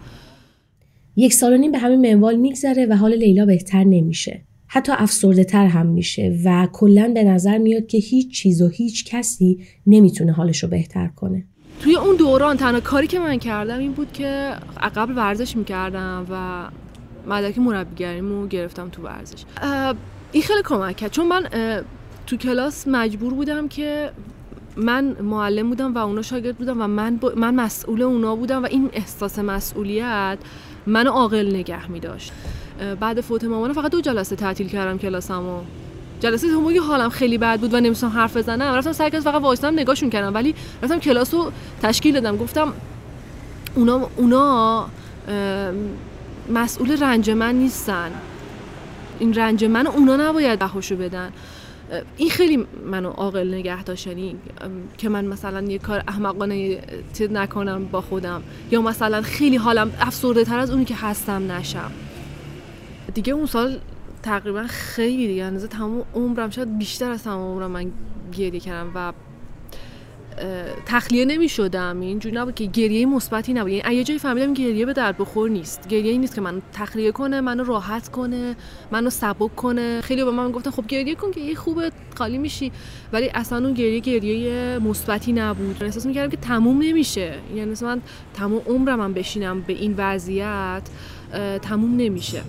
یک 1.16 1.34
سال 1.34 1.54
و 1.54 1.58
نیم 1.58 1.72
به 1.72 1.78
همین 1.78 2.14
منوال 2.14 2.36
میگذره 2.36 2.86
و 2.86 2.96
حال 2.96 3.14
لیلا 3.14 3.46
بهتر 3.46 3.84
نمیشه. 3.84 4.42
حتی 4.72 4.92
افسرده 4.96 5.44
تر 5.44 5.66
هم 5.66 5.86
میشه 5.86 6.40
و 6.46 6.68
کلا 6.74 7.12
به 7.14 7.24
نظر 7.24 7.58
میاد 7.58 7.88
که 7.88 7.98
هیچ 7.98 8.32
چیز 8.32 8.62
و 8.62 8.68
هیچ 8.68 9.06
کسی 9.06 9.60
نمی‌تونه 9.88 10.32
حالش 10.32 10.64
رو 10.64 10.70
بهتر 10.70 11.08
کنه. 11.08 11.46
توی 11.82 11.96
اون 11.96 12.16
دوران 12.16 12.58
تنها 12.58 12.80
کاری 12.80 13.08
که 13.08 13.20
من 13.20 13.38
کردم 13.38 13.80
این 13.80 13.92
بود 13.92 14.12
که 14.14 14.52
قبل 14.96 15.18
ورزش 15.18 15.56
می‌کردم 15.58 16.26
و 16.32 16.66
مدرک 17.30 17.58
مربیگریمو 17.58 18.48
گرفتم 18.48 18.90
تو 18.90 19.02
ورزش. 19.02 19.44
این 20.32 20.44
خیلی 20.44 20.62
کمک 20.66 20.96
کرد. 20.96 21.12
چون 21.12 21.28
من 21.28 21.48
تو 22.28 22.38
کلاس 22.38 22.88
مجبور 22.88 23.34
بودم 23.34 23.68
که 23.68 24.12
من 24.78 25.16
معلم 25.22 25.70
بودم 25.70 25.96
و 25.96 25.98
اونا 25.98 26.22
شاگرد 26.22 26.58
بودم 26.58 26.82
و 26.82 26.88
من, 26.88 27.20
من 27.36 27.56
مسئول 27.56 28.02
اونا 28.02 28.36
بودم 28.36 28.64
و 28.64 28.66
این 28.66 28.90
احساس 28.94 29.40
مسئولیت 29.40 30.38
منو 30.88 31.12
عاقل 31.12 31.56
نگه 31.56 31.92
می 31.92 32.00
داشت 32.00 32.32
بعد 33.00 33.22
فوت 33.22 33.44
مامانم 33.44 33.74
فقط 33.74 33.92
دو 33.92 34.02
جلسه 34.02 34.36
تعطیل 34.36 34.68
کردم 34.68 34.98
کلاسمو. 34.98 35.62
جلسه 36.20 36.48
دومی 36.48 36.78
حالم 36.78 37.10
خیلی 37.10 37.38
بد 37.38 37.60
بود 37.60 37.74
و 37.74 37.80
نمیستم 37.80 38.08
حرف 38.08 38.38
بزنم. 38.38 38.76
رفتم 38.76 38.92
سر 38.92 39.10
کلاس 39.10 39.24
فقط 39.24 39.42
وایسادم 39.42 39.80
نگاهشون 39.80 40.10
کردم. 40.10 40.34
ولی 40.34 40.56
رفتم 40.84 41.00
کلاس 41.00 41.34
رو 41.34 41.52
تشکیل 41.82 42.14
دادم. 42.14 42.38
گفتم 42.38 42.74
اونا 43.76 44.10
اونا 44.18 44.88
مسئول 46.50 47.04
رنج 47.04 47.30
من 47.30 47.56
نیستن. 47.56 48.12
این 49.20 49.34
رنج 49.34 49.66
من 49.66 49.88
اونا 49.88 50.16
نباید 50.16 50.60
بهاشو 50.60 50.96
بدن. 50.96 51.32
این 52.18 52.30
خیلی 52.30 52.66
منو 52.86 53.10
عاقل 53.10 53.54
نگه 53.54 53.84
داشت. 53.84 54.08
یعنی 54.08 54.36
که 54.98 55.10
من 55.10 55.26
مثلا 55.26 55.62
یه 55.62 55.78
کار 55.78 56.04
احمقانه 56.08 56.80
نکنم 57.32 57.86
با 57.86 58.02
خودم. 58.02 58.44
یا 58.72 58.82
مثلا 58.82 59.22
خیلی 59.22 59.58
حالم 59.58 59.92
افسرده 60.02 60.44
تر 60.44 60.60
از 60.60 60.72
اونی 60.72 60.86
که 60.86 60.96
هستم 60.96 61.52
نشم. 61.52 61.92
دیگه 63.14 63.34
اون 63.34 63.46
سال 63.46 63.78
تقریبا 64.24 64.64
خیلی 64.68 65.28
دیگه. 65.28 65.44
اندازه 65.44 65.68
تمام 65.68 66.04
عمرم 66.16 66.50
شاید 66.50 66.78
بیشتر 66.78 67.12
از 67.12 67.24
تمام 67.24 67.52
عمرم 67.52 67.72
من 67.72 67.92
گریه 68.38 68.60
کردم 68.60 68.92
و 68.96 69.14
تخلیه 70.86 71.26
نمی 71.26 71.50
شدم 71.50 72.00
اینجوری 72.00 72.36
نبود 72.36 72.56
که 72.56 72.66
گریه 72.66 73.06
مثبتی 73.06 73.54
نبود. 73.54 73.72
یعنی 73.72 73.96
یه 73.96 74.04
جایی 74.04 74.20
فهمیدم 74.20 74.54
گریه 74.54 74.86
به 74.86 74.94
درد 74.94 75.18
بخور 75.18 75.50
نیست. 75.50 75.88
گریه 75.88 76.18
نیست 76.18 76.36
که 76.36 76.42
من 76.42 76.62
تخلیه 76.74 77.12
کنه 77.12 77.42
منو 77.42 77.64
راحت 77.64 78.10
کنه 78.10 78.56
منو 78.92 79.10
سبک 79.10 79.56
کنه. 79.56 80.02
خیلی 80.02 80.24
به 80.24 80.32
من 80.32 80.52
گفتن 80.52 80.72
خب 80.72 80.88
گریه 80.88 81.16
کن 81.16 81.32
که 81.32 81.40
یه 81.40 81.56
خوبه 81.56 81.92
خالی 82.16 82.38
میشی. 82.38 82.72
ولی 83.14 83.30
اصلا 83.30 83.66
اون 83.66 83.74
گریه 83.74 84.00
گریه 84.00 84.80
مثبتی 84.80 85.34
نبود. 85.34 85.84
احساس 85.84 86.06
می‌کردم 86.06 86.32
که 86.32 86.38
تموم 86.38 86.82
نمیشه. 86.82 87.34
یعنی 87.56 87.74
من 87.82 88.02
تمام 88.34 88.62
عمرم 88.68 89.00
من 89.00 89.14
بشینم 89.14 89.62
به 89.62 89.74
این 89.74 89.94
وضعیت 89.98 90.84
تموم 91.62 91.96
نمیشه. 91.98 92.42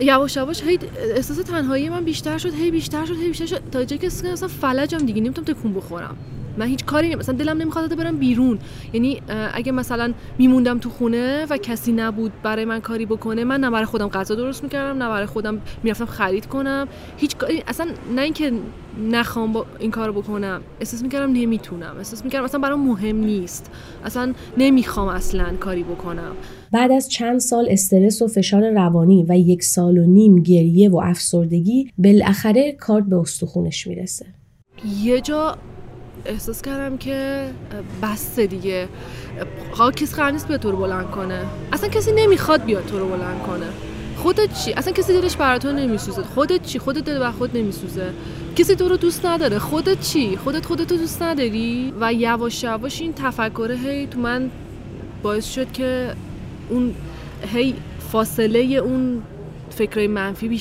یواش 0.00 0.36
یواش 0.36 0.62
هی 0.62 0.78
احساس 1.16 1.36
تنهایی 1.36 1.88
من 1.88 2.04
بیشتر 2.04 2.38
شد 2.38 2.54
هی 2.54 2.70
بیشتر 2.70 3.04
شد 3.04 3.16
هی 3.16 3.28
بیشتر 3.28 3.46
شد 3.46 3.60
تا 3.72 3.84
جایی 3.84 3.98
که 3.98 4.06
اصلا 4.06 4.48
فلجم 4.48 4.98
دیگه 4.98 5.20
نمی‌تونم 5.20 5.46
تکون 5.46 5.74
بخورم. 5.74 6.16
من 6.58 6.66
هیچ 6.66 6.84
کاری 6.84 7.06
نمی... 7.06 7.16
مثلا 7.16 7.34
دلم 7.34 7.58
نمی‌خواد 7.58 7.96
برم 7.96 8.16
بیرون. 8.16 8.58
یعنی 8.92 9.22
اگه 9.52 9.72
مثلا 9.72 10.12
میموندم 10.38 10.78
تو 10.78 10.90
خونه 10.90 11.46
و 11.50 11.56
کسی 11.56 11.92
نبود 11.92 12.32
برای 12.42 12.64
من 12.64 12.80
کاری 12.80 13.06
بکنه 13.06 13.44
من 13.44 13.60
نه 13.60 13.70
برای 13.70 13.84
خودم 13.84 14.08
غذا 14.08 14.34
درست 14.34 14.62
می‌کردم 14.62 15.02
نه 15.02 15.08
برای 15.08 15.26
خودم 15.26 15.60
می‌رفتم 15.82 16.06
خرید 16.06 16.46
کنم. 16.46 16.88
هیچ 17.16 17.36
اصلا 17.68 17.86
نه 18.14 18.22
اینکه 18.22 18.52
نخوام 19.10 19.52
با 19.52 19.66
این 19.78 19.90
کارو 19.90 20.12
بکنم 20.12 20.60
احساس 20.80 21.02
می‌کردم 21.02 21.32
نمی‌تونم. 21.32 21.94
احساس 21.98 22.24
می‌کردم 22.24 22.44
اصلا 22.44 22.60
برام 22.60 22.88
مهم 22.88 23.16
نیست. 23.16 23.70
اصلا 24.04 24.32
نمی‌خوام 24.58 25.08
اصلا 25.08 25.56
کاری 25.60 25.82
بکنم. 25.82 26.36
بعد 26.72 26.92
از 26.92 27.08
چند 27.08 27.40
سال 27.40 27.66
استرس 27.70 28.22
و 28.22 28.28
فشار 28.28 28.70
روانی 28.70 29.26
و 29.28 29.38
یک 29.38 29.62
سال 29.62 29.98
و 29.98 30.06
نیم 30.06 30.42
گریه 30.42 30.90
و 30.90 30.96
افسردگی 30.96 31.90
بالاخره 31.98 32.72
کارت 32.72 33.04
به 33.04 33.16
استخونش 33.16 33.86
می‌رسه. 33.86 34.26
یه 35.02 35.20
جا 35.20 35.56
احساس 36.26 36.62
کردم 36.62 36.96
که 36.96 37.48
بسته 38.02 38.46
دیگه. 38.46 38.88
ها 39.74 39.90
کسی 39.90 40.16
قرار 40.16 40.30
نیست 40.30 40.48
بیاد 40.48 40.60
تو 40.60 40.70
رو 40.70 40.76
بلند 40.76 41.06
کنه. 41.06 41.40
اصلا 41.72 41.88
کسی 41.88 42.10
نمی‌خواد 42.16 42.64
بیاد 42.64 42.86
تو 42.86 42.98
رو 42.98 43.08
بلند 43.08 43.38
کنه. 43.38 43.66
خودت 44.16 44.64
چی؟ 44.64 44.72
اصلا 44.72 44.92
کسی 44.92 45.12
دلش 45.12 45.36
برای 45.36 45.58
تو 45.58 45.72
نمیسوزه. 45.72 46.22
خودت 46.22 46.62
چی؟ 46.62 46.78
خودت 46.78 47.04
دل 47.04 47.18
بر 47.18 47.30
خود 47.30 47.56
نمیسوزه. 47.56 48.10
کسی 48.56 48.74
تو 48.74 48.88
رو 48.88 48.96
دوست 48.96 49.26
نداره. 49.26 49.58
خودت 49.58 50.00
چی؟ 50.00 50.36
خودت 50.36 50.64
خودت 50.64 50.90
رو 50.92 50.96
دوست 50.96 51.22
نداری؟ 51.22 51.92
و 52.00 52.12
یواش 52.12 52.64
یواش 52.64 53.00
این 53.00 53.12
تفکر 53.12 53.76
هی 53.84 54.06
تو 54.06 54.20
من 54.20 54.50
باعث 55.22 55.44
شد 55.44 55.72
که 55.72 56.12
اون 56.68 56.94
هی 57.54 57.74
فاصله 58.12 58.58
اون 58.58 59.22
فکرای 59.70 60.06
منفی 60.06 60.60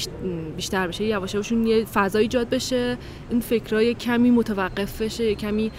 بیشتر 0.55 0.87
بشه 0.87 1.03
یواش 1.03 1.33
یواشون 1.33 1.67
یه 1.67 1.85
فضا 1.85 2.19
ایجاد 2.19 2.49
بشه 2.49 2.97
این 3.29 3.39
فکرای 3.39 3.93
کمی 3.93 4.31
متوقف 4.31 5.01
بشه 5.01 5.35
کمی 5.35 5.71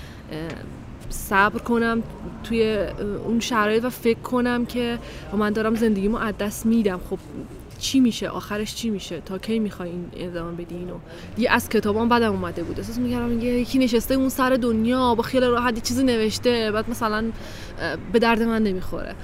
صبر 1.09 1.59
کنم 1.59 2.02
توی 2.45 2.78
اون 3.26 3.40
شرایط 3.40 3.85
و 3.85 3.90
فکر 3.90 4.18
کنم 4.18 4.66
که 4.66 4.99
من 5.38 5.50
دارم 5.50 5.75
زندگیمو 5.75 6.16
از 6.16 6.35
دست 6.38 6.66
میدم. 6.66 7.00
خب 7.11 7.18
چی 7.78 8.00
میشه؟ 8.00 8.28
آخرش 8.28 8.75
چی 8.75 8.90
میشه؟ 8.90 9.21
تا 9.21 9.38
کی 9.38 9.59
می‌خوای 9.59 9.88
این 9.88 10.06
ادامه 10.16 10.52
بدی 10.52 10.75
اینو؟ 10.75 10.95
یه 11.38 11.50
از 11.50 11.68
کتابام 11.68 12.09
بعدم 12.09 12.33
اومده 12.33 12.62
بود. 12.62 12.80
احساس 12.80 12.99
می‌کردم 12.99 13.40
یکی 13.40 13.78
نشسته 13.78 14.14
اون 14.14 14.28
سر 14.28 14.50
دنیا 14.50 15.14
با 15.14 15.23
خیال 15.23 15.45
راحت 15.45 15.83
چیزی 15.83 16.04
نوشته 16.04 16.73
بعد 16.73 16.90
مثلا 16.90 17.25
به 18.12 18.18
درد 18.18 18.42
من 18.42 18.62
نمی‌خوره. 18.62 19.14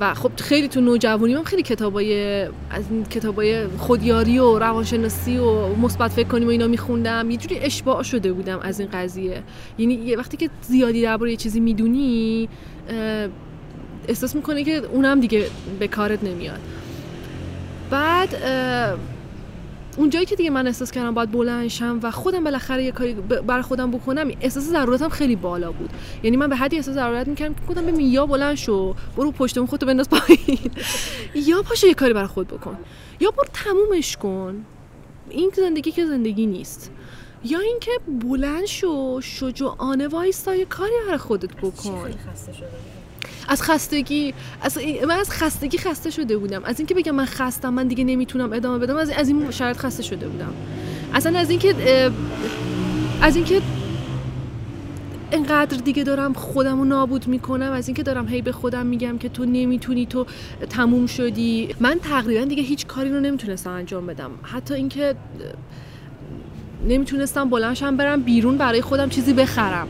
و 0.00 0.14
خب 0.14 0.30
خیلی 0.36 0.68
تو 0.68 0.80
نوجوانی 0.80 1.34
من 1.34 1.44
خیلی 1.44 1.62
کتابای 1.62 2.42
از 2.70 2.84
این 2.90 3.04
کتابای 3.04 3.66
خودیاری 3.66 4.38
و 4.38 4.58
روانشناسی 4.58 5.38
و 5.38 5.74
مثبت 5.74 6.10
فکر 6.10 6.28
کنیم 6.28 6.48
و 6.48 6.50
اینا 6.50 6.66
میخوندم. 6.66 7.30
یه 7.30 7.36
جوری 7.36 7.58
اشباع 7.58 8.02
شده 8.02 8.32
بودم 8.32 8.58
از 8.58 8.80
این 8.80 8.88
قضیه. 8.92 9.42
یعنی 9.78 9.94
یه 9.94 10.16
وقتی 10.16 10.36
که 10.36 10.50
زیادی 10.62 11.02
درباره 11.02 11.30
یه 11.30 11.36
چیزی 11.36 11.60
می‌دونی 11.60 12.48
احساس 14.08 14.36
می‌کنه 14.36 14.64
که 14.64 14.76
اونم 14.76 15.20
دیگه 15.20 15.46
به 15.78 15.88
کارت 15.88 16.24
نمیاد. 16.24 16.60
بعد 17.90 18.36
اون 19.96 20.10
جایی 20.10 20.26
که 20.26 20.36
دیگه 20.36 20.50
من 20.50 20.66
احساس 20.66 20.90
کردم 20.90 21.14
باید 21.14 21.32
بلند 21.32 21.68
شم 21.68 22.00
و 22.02 22.10
خودم 22.10 22.44
بالاخره 22.44 22.84
یه 22.84 22.92
کاری 22.92 23.14
برای 23.46 23.62
خودم 23.62 23.90
بکنم 23.90 24.30
احساس 24.40 24.64
ضرورتم 24.64 25.08
خیلی 25.08 25.36
بالا 25.36 25.72
بود. 25.72 25.90
یعنی 26.22 26.36
من 26.36 26.48
به 26.48 26.56
حدی 26.56 26.76
احساس 26.76 26.94
ضرورت 26.94 27.28
می‌کردم 27.28 27.54
که 27.54 27.60
خودم 27.66 27.86
ببین 27.86 28.00
یا 28.00 28.26
بلند 28.26 28.54
شو 28.54 28.94
برو 29.16 29.32
پشتم 29.32 29.66
خودتو 29.66 29.86
بنداز 29.86 30.08
پایین. 30.10 30.70
یا 31.48 31.62
پاشو 31.62 31.86
یه 31.86 31.94
کاری 31.94 32.12
برای 32.12 32.26
خود 32.26 32.48
بکن. 32.48 32.78
یا 33.20 33.30
برو 33.30 33.48
تمومش 33.52 34.16
کن. 34.16 34.64
این 35.30 35.50
زندگی 35.56 35.90
که 35.92 36.06
زندگی 36.06 36.46
نیست. 36.46 36.90
یا 37.44 37.58
اینکه 37.60 37.90
بلند 38.22 38.64
شو 38.66 39.20
شجاعانه 39.20 40.08
وایستا 40.08 40.54
یه 40.54 40.64
کاری 40.64 40.92
برای 41.06 41.18
خودت 41.18 41.56
بکن. 41.56 42.10
از 43.48 43.62
خستگی 43.62 44.34
از 44.62 44.78
من 45.08 45.16
از 45.18 45.30
خستگی 45.30 45.78
خسته 45.78 46.10
شده 46.10 46.38
بودم. 46.38 46.64
از 46.64 46.78
اینکه 46.78 46.94
بگم 46.94 47.14
من 47.14 47.24
خستم 47.24 47.74
من 47.74 47.86
دیگه 47.88 48.04
نمی‌تونم 48.04 48.52
ادامه 48.52 48.78
بدم 48.78 48.96
از 48.96 49.10
از 49.10 49.28
این 49.28 49.50
شرط 49.50 49.76
خسته 49.76 50.02
شده 50.02 50.28
بودم. 50.28 50.52
اصلا 51.14 51.38
از 51.38 51.50
اینکه 51.50 51.74
از 53.22 53.36
اینکه 53.36 53.62
انقدر 55.32 55.76
دیگه 55.76 56.04
دارم 56.04 56.32
خودم 56.32 56.78
رو 56.78 56.84
نابود 56.84 57.26
می‌کنم 57.28 57.72
از 57.72 57.88
اینکه 57.88 58.02
دارم 58.02 58.28
هی 58.28 58.42
به 58.42 58.52
خودم 58.52 58.86
میگم 58.86 59.18
که 59.18 59.28
تو 59.28 59.44
نمی‌تونی 59.44 60.06
تو 60.06 60.26
تموم 60.70 61.06
شدی. 61.06 61.68
من 61.80 61.98
تقریبا 62.02 62.44
دیگه 62.44 62.62
هیچ 62.62 62.86
کاری 62.86 63.10
رو 63.10 63.20
نمی‌تونستم 63.20 63.70
انجام 63.70 64.06
بدم. 64.06 64.30
حتی 64.42 64.74
اینکه 64.74 65.14
نمی‌تونستم 66.88 67.50
بلنشم 67.50 67.96
برم 67.96 68.22
بیرون 68.22 68.58
برای 68.58 68.82
خودم 68.82 69.08
چیزی 69.08 69.32
بخرم. 69.32 69.88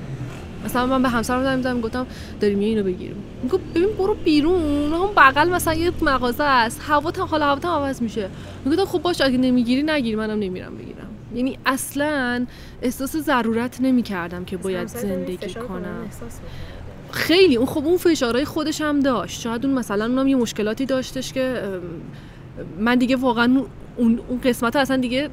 مثلا 0.64 0.86
من 0.86 1.02
به 1.02 1.08
همسرم 1.08 1.42
زنگ 1.42 1.62
زدم 1.62 1.80
گفتم 1.80 2.06
داریم 2.40 2.58
اینو 2.58 2.82
بگیریم. 2.82 3.16
میگه 3.42 3.58
ببین 3.74 3.88
برو 3.98 4.14
بیرون 4.14 4.92
اون 4.92 5.10
بغل 5.16 5.48
مثلا 5.48 5.74
یه 5.74 5.92
مغازه 6.02 6.44
است 6.44 6.80
هوا 6.88 7.12
هم 7.18 7.24
حالا 7.24 7.46
هوا 7.46 7.76
عوض 7.76 8.02
میشه. 8.02 8.28
می‌گفتم 8.64 8.84
خب 8.84 9.02
باش 9.02 9.20
اگه 9.20 9.38
نمی‌گیری 9.38 9.82
نگیر 9.82 10.16
منم 10.16 10.38
نمیرم 10.38 10.74
بگیرم. 10.74 11.08
یعنی 11.34 11.58
اصلا 11.66 12.46
احساس 12.82 13.16
ضرورت 13.16 13.80
نمی‌کردم 13.80 14.44
که 14.44 14.56
باید 14.56 14.88
زندگی 14.88 15.54
کنم. 15.54 16.08
خیلی 17.10 17.56
اون 17.56 17.66
خب 17.66 17.84
اون 17.86 17.96
فشارهای 17.96 18.44
خودش 18.44 18.80
هم 18.80 19.00
داشت. 19.00 19.40
شاید 19.40 19.66
اون 19.66 19.74
مثلا 19.74 20.04
اونم 20.04 20.28
یه 20.28 20.36
مشکلاتی 20.36 20.86
داشتش 20.86 21.32
که 21.32 21.62
من 22.78 22.94
دیگه 22.94 23.16
واقعا 23.16 23.62
اون 24.00 24.20
اون 24.28 24.40
قسمت 24.40 24.76
اصلا 24.76 24.96
دیگه 24.96 25.28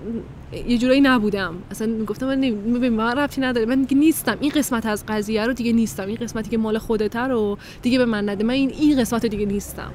یه 0.68 0.78
جورایی 0.78 1.02
نبودم. 1.02 1.56
اصلا 1.72 2.06
گفتم 2.06 2.26
من 2.28 2.42
به 2.80 2.90
من 2.90 3.18
ربطی 3.18 3.42
نداره. 3.42 3.66
من 3.66 3.88
نیستم. 3.92 4.38
این 4.40 4.52
قسمت 4.52 4.86
از 4.86 5.04
قضیه 5.08 5.46
رو 5.46 5.54
دیگه 5.54 5.74
نیستم. 5.74 6.08
این 6.08 6.16
قسمتی 6.16 6.50
که 6.50 6.58
مال 6.58 6.78
خودته 6.78 7.20
رو 7.20 7.58
دیگه 7.82 7.98
به 7.98 8.06
من 8.06 8.30
نده. 8.30 8.44
من 8.44 8.54
این 8.54 8.70
این 8.70 9.00
قسمت 9.00 9.26
دیگه 9.26 9.46
نیستم. 9.46 9.92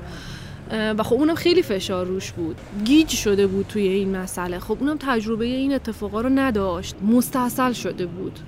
و 0.98 1.02
خب 1.02 1.14
اونم 1.14 1.34
خیلی 1.34 1.62
فشار 1.62 2.06
روش 2.06 2.32
بود. 2.32 2.56
گیج 2.84 3.08
شده 3.08 3.46
بود 3.46 3.66
توی 3.66 3.86
این 3.86 4.16
مسئله. 4.16 4.58
خب 4.58 4.76
اونم 4.80 4.96
تجربه 5.00 5.44
این 5.44 5.72
اتفاقا 5.72 6.20
رو 6.20 6.28
نداشت. 6.28 6.96
مستاصل 7.02 7.72
شده 7.72 8.06
بود. 8.06 8.38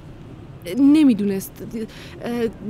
نمی‌دونست 0.78 1.52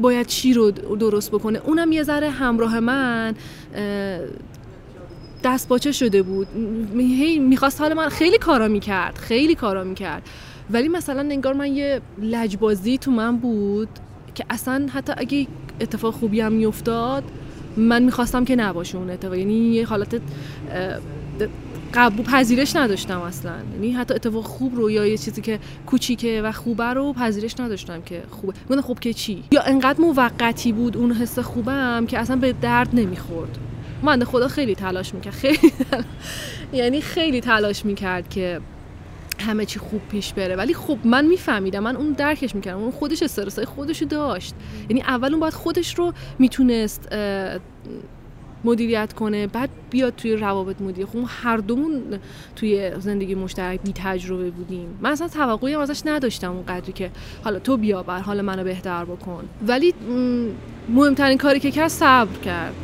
باید 0.03 0.27
چی 0.27 0.53
رو 0.53 0.71
درست 0.71 1.31
بکنه. 1.31 1.61
اونم 1.65 1.93
یه 1.93 2.03
ذره 2.03 2.31
همراه 2.31 2.81
من 2.81 3.35
دست 5.45 5.69
باچه 5.69 5.93
شده 5.93 6.23
بود. 6.23 6.47
هی 6.97 7.39
می‌خواست 7.39 7.81
حال 7.81 7.95
من 7.95 8.09
خیلی 8.09 8.39
کارا 8.39 8.69
می‌کرد 8.69 9.19
خیلی 9.19 9.55
کارا 9.55 9.85
می‌کرد. 9.85 10.23
ولی 10.71 10.89
مثلا 10.89 11.21
انگار 11.21 11.55
من 11.55 11.73
یه 11.77 12.01
لجبازی 12.19 12.99
تو 12.99 13.11
من 13.11 13.37
بود 13.37 13.89
که 14.35 14.45
اصلا 14.51 14.87
حتی 14.93 15.13
اگه 15.17 15.47
اتفاق 15.81 16.15
خوبی 16.15 16.41
هم 16.41 16.53
میافتاد 16.53 17.25
من 17.77 18.03
می‌خواستم 18.03 18.45
که 18.45 18.57
نباشه 18.57 18.99
اون 18.99 19.11
اتفاق. 19.11 19.35
یعنی 19.35 19.55
یه 19.55 19.87
حالت 19.87 20.21
قبول 21.95 22.25
پذیرش 22.25 22.77
نداشتم 22.77 23.21
اصلا. 23.21 23.53
یعنی 23.75 23.93
حتی 23.93 24.15
اتفاق 24.15 24.45
خوب 24.45 24.77
رو 24.77 24.91
یا 24.91 25.07
یه 25.07 25.19
چیزی 25.19 25.41
که 25.43 25.59
کوچیکه 25.87 26.43
و 26.45 26.53
خوبه 26.53 26.85
رو 26.85 27.13
پذیرش 27.13 27.61
نداشتم 27.61 28.03
که 28.03 28.23
خوبه. 28.31 28.53
گفتم 28.71 28.81
خب 28.81 28.99
که 28.99 29.13
چی؟ 29.13 29.43
یا 29.53 29.63
انقدر 29.63 30.01
موقتی 30.01 30.73
بود 30.73 30.97
اون 30.97 31.13
حس 31.13 31.39
خوبم 31.39 32.07
که 32.09 32.19
اصلا 32.19 32.37
به 32.37 32.53
درد 32.53 32.89
نمی‌خورد. 32.93 33.59
من 34.03 34.25
خدا 34.25 34.49
خیلی 34.49 34.75
تلاش 34.75 35.15
می‌کرد 35.15 35.33
خیلی 35.33 35.73
یعنی 36.73 37.01
خیلی 37.01 37.41
تلاش 37.41 37.85
می‌کرد 37.85 38.29
که 38.29 38.61
همه 39.41 39.65
چی 39.65 39.79
خوب 39.79 40.01
پیش 40.11 40.33
بره. 40.33 40.57
ولی 40.57 40.75
خب 40.75 40.99
من 41.05 41.27
میفهمیدم 41.27 41.83
من 41.83 41.97
اون 41.97 42.13
درکش 42.13 42.55
می‌کردم 42.55 42.79
اون 42.79 42.91
خودش 42.91 43.23
استرسای 43.23 43.65
خودش 43.65 44.03
داشت. 44.03 44.55
یعنی 44.89 45.03
اول 45.03 45.31
اون 45.31 45.41
باید 45.41 45.55
خودش 45.55 45.99
رو 45.99 46.13
می‌تونست 46.39 47.09
مدیریت 48.65 49.13
کنه 49.13 49.47
بعد 49.47 49.71
بیاد 49.91 50.17
توی 50.17 50.37
روابط 50.37 50.81
مدیر. 50.81 51.07
خب 51.07 51.19
هر 51.27 51.57
دومون 51.57 52.03
توی 52.57 52.91
زندگی 52.99 53.35
مشترک 53.35 53.81
بی 53.81 53.93
تجربه 53.95 54.51
بودیم. 54.51 54.99
من 55.01 55.11
اصلا 55.11 55.29
توقعی 55.29 55.75
ازش 55.75 56.03
نداشتم 56.07 56.53
اون 56.53 56.67
قدری 56.67 56.93
که 56.93 57.11
حالا 57.45 57.59
تو 57.59 57.77
بیا 57.77 58.03
بر 58.03 58.21
حال 58.21 58.41
منو 58.41 58.65
بهتر 58.65 59.05
بکن. 59.05 59.45
ولی 59.67 59.95
مهمترین 60.89 61.39
کاری 61.39 61.61
که 61.61 61.71
کرد 61.71 61.89
صبر 61.89 62.39
کرد. 62.45 62.75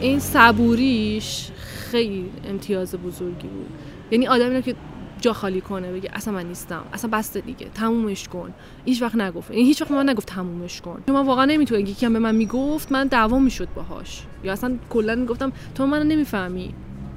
این 0.00 0.20
صبوریش 0.20 1.50
خیلی 1.90 2.30
امتیاز 2.44 2.94
بزرگی 2.94 3.48
بود. 3.48 3.68
یعنی 4.10 4.26
آدمی 4.26 4.62
که 4.62 4.74
جا 5.20 5.32
خالی 5.32 5.60
کنه 5.60 5.92
بگه 5.92 6.10
اصلا 6.12 6.34
من 6.34 6.46
نیستم 6.46 6.82
اصلا 6.92 7.10
بسته 7.10 7.40
دیگه 7.40 7.66
تمومش 7.74 8.28
کن. 8.28 8.54
هیچ 8.84 9.02
وقت 9.02 9.14
نگفت 9.14 9.50
این 9.50 9.66
هیچ 9.66 9.82
وقت 9.82 9.90
من 9.90 10.08
نگفت 10.08 10.28
تمومش 10.28 10.80
کن. 10.80 11.02
من 11.08 11.26
واقعا 11.26 11.44
نمی‌تونم 11.44 11.80
یکی 11.80 12.06
هم 12.06 12.12
به 12.12 12.18
من 12.18 12.34
می‌گفت 12.34 12.92
من 12.92 13.06
دعوا 13.06 13.38
می‌شد 13.38 13.68
باهاش. 13.74 14.22
یا 14.44 14.52
اصلا 14.52 14.78
کلا 14.90 15.26
گفتم 15.26 15.52
تو 15.74 15.86
منو 15.86 16.04
نمی‌فهمی. 16.04 16.74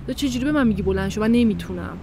تو 0.07 0.13
چجوری 0.13 0.45
به 0.45 0.51
من 0.51 0.67
میگی 0.67 0.81
بلند 0.81 1.09
شو؟ 1.09 1.21
من 1.21 1.31
نمی‌تونم. 1.31 1.97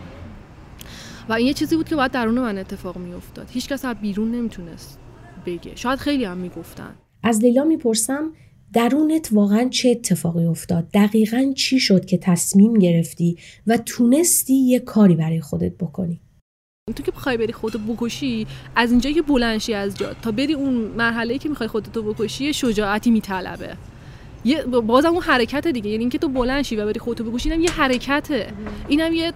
و 1.29 1.33
این 1.33 1.47
یه 1.47 1.55
چیزی 1.55 1.77
بود 1.77 1.89
که 1.89 1.97
باید 1.97 2.11
درون 2.11 2.39
من 2.39 2.59
اتفاق 2.59 2.97
میافتاد. 2.97 3.47
هیچ 3.51 3.73
از 3.73 3.85
بیرون 3.85 4.31
نمی‌تونست 4.31 5.01
بگه. 5.47 5.73
شاید 5.75 5.99
خیلی 5.99 6.25
هم 6.25 6.37
می‌گفتن. 6.37 6.95
از 7.23 7.41
لیلا 7.41 7.65
می‌پرسم 7.65 8.31
درونت 8.73 9.29
واقعا 9.33 9.69
چه 9.69 9.89
اتفاقی 9.89 10.45
افتاد؟ 10.45 10.89
دقیقا 10.95 11.53
چی 11.57 11.81
شد 11.81 12.05
که 12.05 12.19
تصمیم 12.19 12.75
گرفتی 12.75 13.37
و 13.67 13.77
تونستی 13.77 14.55
یه 14.55 14.81
کاری 14.81 15.15
برای 15.15 15.41
خودت 15.41 15.73
بکنی؟ 15.73 16.21
تو 16.97 17.03
که 17.03 17.11
بخوای 17.13 17.37
بری 17.37 17.53
خودتو 17.53 17.79
بکشی 17.79 18.47
از 18.77 18.91
اینجا 18.91 19.11
که 19.11 19.23
بلنشی 19.23 19.75
از 19.75 19.99
جا 19.99 20.15
تا 20.23 20.31
بری 20.31 20.53
اون 20.53 20.75
مرحله 20.75 21.39
که 21.39 21.49
می‌خوای 21.49 21.69
خودتو 21.69 22.03
بکشی 22.03 22.53
شجاعتی 22.55 23.11
میطلبه. 23.11 23.77
یه 24.45 24.63
بازم 24.63 25.09
اون 25.09 25.23
حرکت 25.23 25.67
دیگه 25.67 25.91
یعنی 25.91 26.01
اینکه 26.03 26.19
تو 26.19 26.29
بلنشی 26.29 26.77
و 26.77 26.87
بری 26.87 27.01
خودتو 27.01 27.25
بکشی 27.25 27.51
اینم 27.51 27.65
یه 27.65 27.71
حرکته. 27.71 28.53
اینم 28.89 29.13
یه 29.13 29.33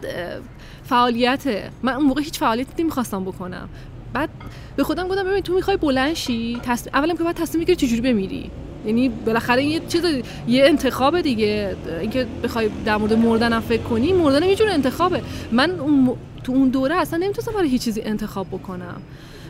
فعالیته. 0.83 1.71
من 1.83 1.93
اون 1.93 2.07
موقع 2.07 2.23
هیچ 2.23 2.39
فعالیتی 2.39 2.83
نمی‌خواستم 2.83 3.25
بکنم. 3.25 3.69
بعد 4.13 4.31
به 4.77 4.85
خودم 4.85 5.09
گفتم 5.09 5.25
ببین 5.25 5.43
تو 5.43 5.55
می‌خوای 5.55 5.77
بلنشی 5.77 6.59
تصمیم 6.63 7.17
که 7.17 7.25
باید 7.25 7.37
تصمیم 7.37 7.59
می‌گیری 7.59 7.77
چجوری 7.77 8.01
بمیری. 8.01 8.51
یعنی 8.87 9.09
بالاخره 9.09 9.65
یه 9.65 9.81
چیز 9.89 10.05
یه 10.49 10.65
انتخاب 10.67 11.21
دیگه. 11.21 11.77
اینکه 12.01 12.27
بخوای 12.45 12.71
در 12.85 12.97
مورد 12.97 13.13
مردن 13.13 13.61
فکر 13.61 13.83
کنی 13.83 14.13
مردن 14.13 14.43
یه 14.43 14.55
جور 14.55 14.69
انتخابه. 14.69 15.23
من 15.53 15.71
اون 15.71 16.17
تو 16.45 16.53
اون 16.53 16.69
دوره 16.69 16.95
اصلا 16.95 17.19
نمی‌تونستم 17.19 17.53
برای 17.53 17.69
هیچ 17.69 17.83
چیزی 17.83 18.03
انتخاب 18.03 18.47
بکنم. 18.47 19.03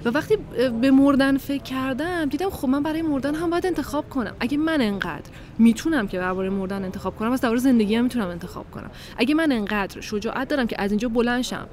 و 0.05 0.09
وقتی 0.09 0.37
به 0.81 0.91
مردن 0.91 1.39
فکر 1.39 1.63
کردم 1.63 2.25
دیدم 2.25 2.51
خب 2.51 2.69
من 2.69 2.83
برای 2.83 3.03
مردن 3.03 3.35
هم 3.35 3.51
باید 3.51 3.67
انتخاب 3.67 4.09
کنم. 4.11 4.33
اگه 4.41 4.57
من 4.57 4.81
انقدر 4.81 5.31
می‌تونم 5.59 6.09
که 6.09 6.19
درباره 6.19 6.51
مردن 6.51 6.85
انتخاب 6.85 7.17
کنم 7.17 7.33
از 7.33 7.41
درباره 7.41 7.61
زندگی 7.61 7.95
هم 7.95 8.05
می‌تونم 8.05 8.29
انتخاب 8.29 8.71
کنم. 8.71 8.91
اگه 9.17 9.35
من 9.35 9.53
انقدر 9.53 10.01
شجاعت 10.01 10.49
دارم 10.49 10.67
که 10.67 10.77
از 10.79 10.91
اینجا 10.91 11.09
بلند 11.09 11.43
شم 11.43 11.67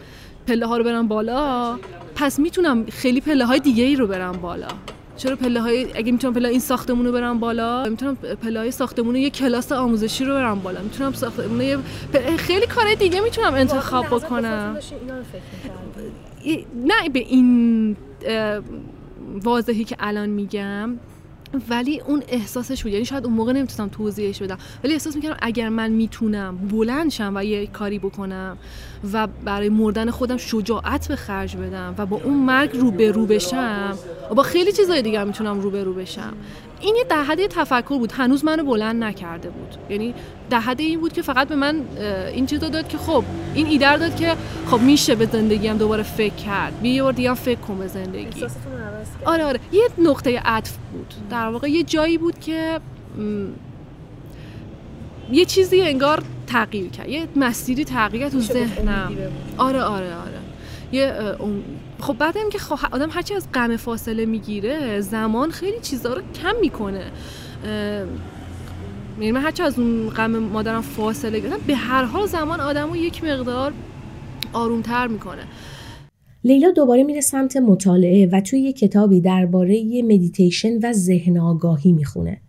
پله 0.47 0.65
ها 0.65 0.77
رو 0.77 0.83
برم 0.83 1.07
بالا 1.07 1.77
پس 2.15 2.39
می‌تونم 2.39 2.85
خیلی 2.85 3.21
پله 3.21 3.45
های 3.45 3.59
دیگه 3.59 3.83
ای 3.83 3.95
رو 3.95 4.07
برم 4.07 4.31
بالا. 4.31 4.67
چرا 5.19 5.35
پله 5.35 5.61
های 5.61 5.87
اگه 5.93 6.11
می‌تونم 6.11 6.33
پله 6.33 6.49
این 6.49 6.59
ساختمون 6.59 7.05
رو 7.05 7.11
برم 7.11 7.39
بالا 7.39 7.89
می‌تونم 7.89 8.15
پله 8.15 8.59
های 8.59 8.71
ساختمون 8.71 9.15
یه 9.15 9.29
کلاس 9.29 9.71
آموزشی 9.71 10.25
رو 10.25 10.33
برم 10.33 10.59
بالا. 10.59 10.81
می‌تونم 10.81 11.13
ساختمون 11.13 11.61
یه 11.61 11.77
خیلی 12.37 12.67
کارهای 12.67 12.95
دیگه 12.95 13.21
می‌تونم 13.21 13.53
انتخاب 13.53 14.05
بکنم. 14.05 14.77
نه 16.75 17.09
به 17.13 17.19
این 17.19 17.97
واضحی 19.43 19.83
که 19.83 19.95
الان 19.99 20.29
میگم 20.29 20.99
ولی 21.69 21.99
اون 21.99 22.23
احساسش 22.27 22.83
بود. 22.83 22.91
یعنی 22.91 23.05
شاید 23.05 23.25
اون 23.25 23.33
موقع 23.33 23.53
نمی‌تونم 23.53 23.89
توضیحش 23.89 24.41
بدم. 24.41 24.57
ولی 24.83 24.93
احساس 24.93 25.15
می‌کردم 25.15 25.37
اگر 25.41 25.69
من 25.69 25.91
می‌تونم 25.91 26.57
بلند 26.57 27.11
شم 27.11 27.33
و 27.35 27.43
یه 27.43 27.67
کاری 27.67 27.99
بکنم 27.99 28.57
و 29.13 29.27
برای 29.45 29.69
مردن 29.69 30.11
خودم 30.11 30.37
شجاعت 30.37 31.07
به 31.07 31.15
خرج 31.15 31.55
بدم 31.55 31.95
و 31.97 32.05
با 32.05 32.21
اون 32.23 32.33
مرگ 32.33 32.77
رو 32.77 32.91
به 32.91 33.11
رو 33.11 33.25
بشم. 33.25 33.97
و 34.31 34.33
با 34.33 34.43
خیلی 34.43 34.71
چیزای 34.71 35.01
دیگه 35.01 35.23
می‌تونم 35.23 35.59
رو 35.59 35.69
به 35.69 35.83
رو 35.83 35.93
بشم. 35.93 36.33
این 36.81 36.95
یه 36.95 37.03
دهده 37.03 37.47
تفکر 37.47 37.97
بود. 37.97 38.11
هنوز 38.11 38.45
منو 38.45 38.63
بلند 38.63 39.03
نکرده 39.03 39.49
بود. 39.49 39.75
یعنی 39.89 40.13
دهده 40.49 40.83
این 40.83 40.99
بود 40.99 41.13
که 41.13 41.21
فقط 41.21 41.47
به 41.47 41.55
من 41.55 41.81
این 42.33 42.45
چیز 42.45 42.59
داد 42.59 42.87
که 42.87 42.97
خب 42.97 43.23
این 43.53 43.67
ایدر 43.67 43.97
داد 43.97 44.15
که 44.15 44.35
خب 44.67 44.81
میشه 44.81 45.15
به 45.15 45.25
زندگیم 45.25 45.77
دوباره 45.77 46.03
فکر 46.03 46.35
کرد. 46.35 46.81
بیا 46.81 46.93
یه 46.93 47.03
بار 47.03 47.13
دیگه 47.13 47.33
فکر 47.33 47.59
کن 47.59 47.77
به 47.77 47.87
زندگی. 47.87 48.45
آره 49.25 49.43
آره. 49.43 49.59
یه 49.71 49.89
نقطه 49.97 50.39
عطف 50.45 50.77
بود. 50.91 51.13
در 51.29 51.47
واقع 51.47 51.69
یه 51.69 51.83
جایی 51.83 52.17
بود 52.17 52.39
که 52.39 52.79
یه 55.31 55.45
چیزی 55.45 55.81
انگار 55.81 56.23
تغییر 56.47 56.89
کرد. 56.89 57.09
یه 57.09 57.27
مسیری 57.35 57.85
تغییر 57.85 58.29
تو 58.29 58.39
ذهنم. 58.39 59.11
آره 59.57 59.81
آره 59.81 60.15
آره. 60.15 60.39
یه 60.91 61.13
خب 61.99 62.17
بعد 62.17 62.35
که 62.51 62.57
خب 62.57 62.93
آدم 62.93 63.09
هرچی 63.11 63.33
از 63.33 63.51
غم 63.53 63.77
فاصله 63.77 64.25
می‌گیره 64.25 65.01
زمان 65.01 65.51
خیلی 65.51 65.79
چیزا 65.81 66.13
رو 66.13 66.21
کم 66.41 66.55
می‌کنه. 66.61 67.03
یعنی 69.19 69.31
من 69.31 69.41
هرچی 69.41 69.63
از 69.63 69.79
اون 69.79 70.09
غم 70.09 70.37
مادرم 70.37 70.81
فاصله 70.81 71.39
گرفتم 71.39 71.59
به 71.67 71.75
هر 71.75 72.03
حال 72.03 72.27
زمان 72.27 72.59
آدم 72.59 72.89
رو 72.89 72.95
یک 72.95 73.23
مقدار 73.23 73.73
آرومتر 74.53 75.07
می‌کنه. 75.07 75.41
لیلا 76.43 76.71
دوباره 76.71 77.03
میره 77.03 77.21
سمت 77.21 77.57
مطالعه 77.57 78.29
و 78.31 78.41
توی 78.41 78.59
یه 78.59 78.73
کتابی 78.73 79.21
درباره 79.21 80.03
مدیتیشن 80.03 80.79
و 80.83 80.93
ذهن 80.93 81.37
آگاهی 81.37 81.91
می‌خونه. 81.91 82.41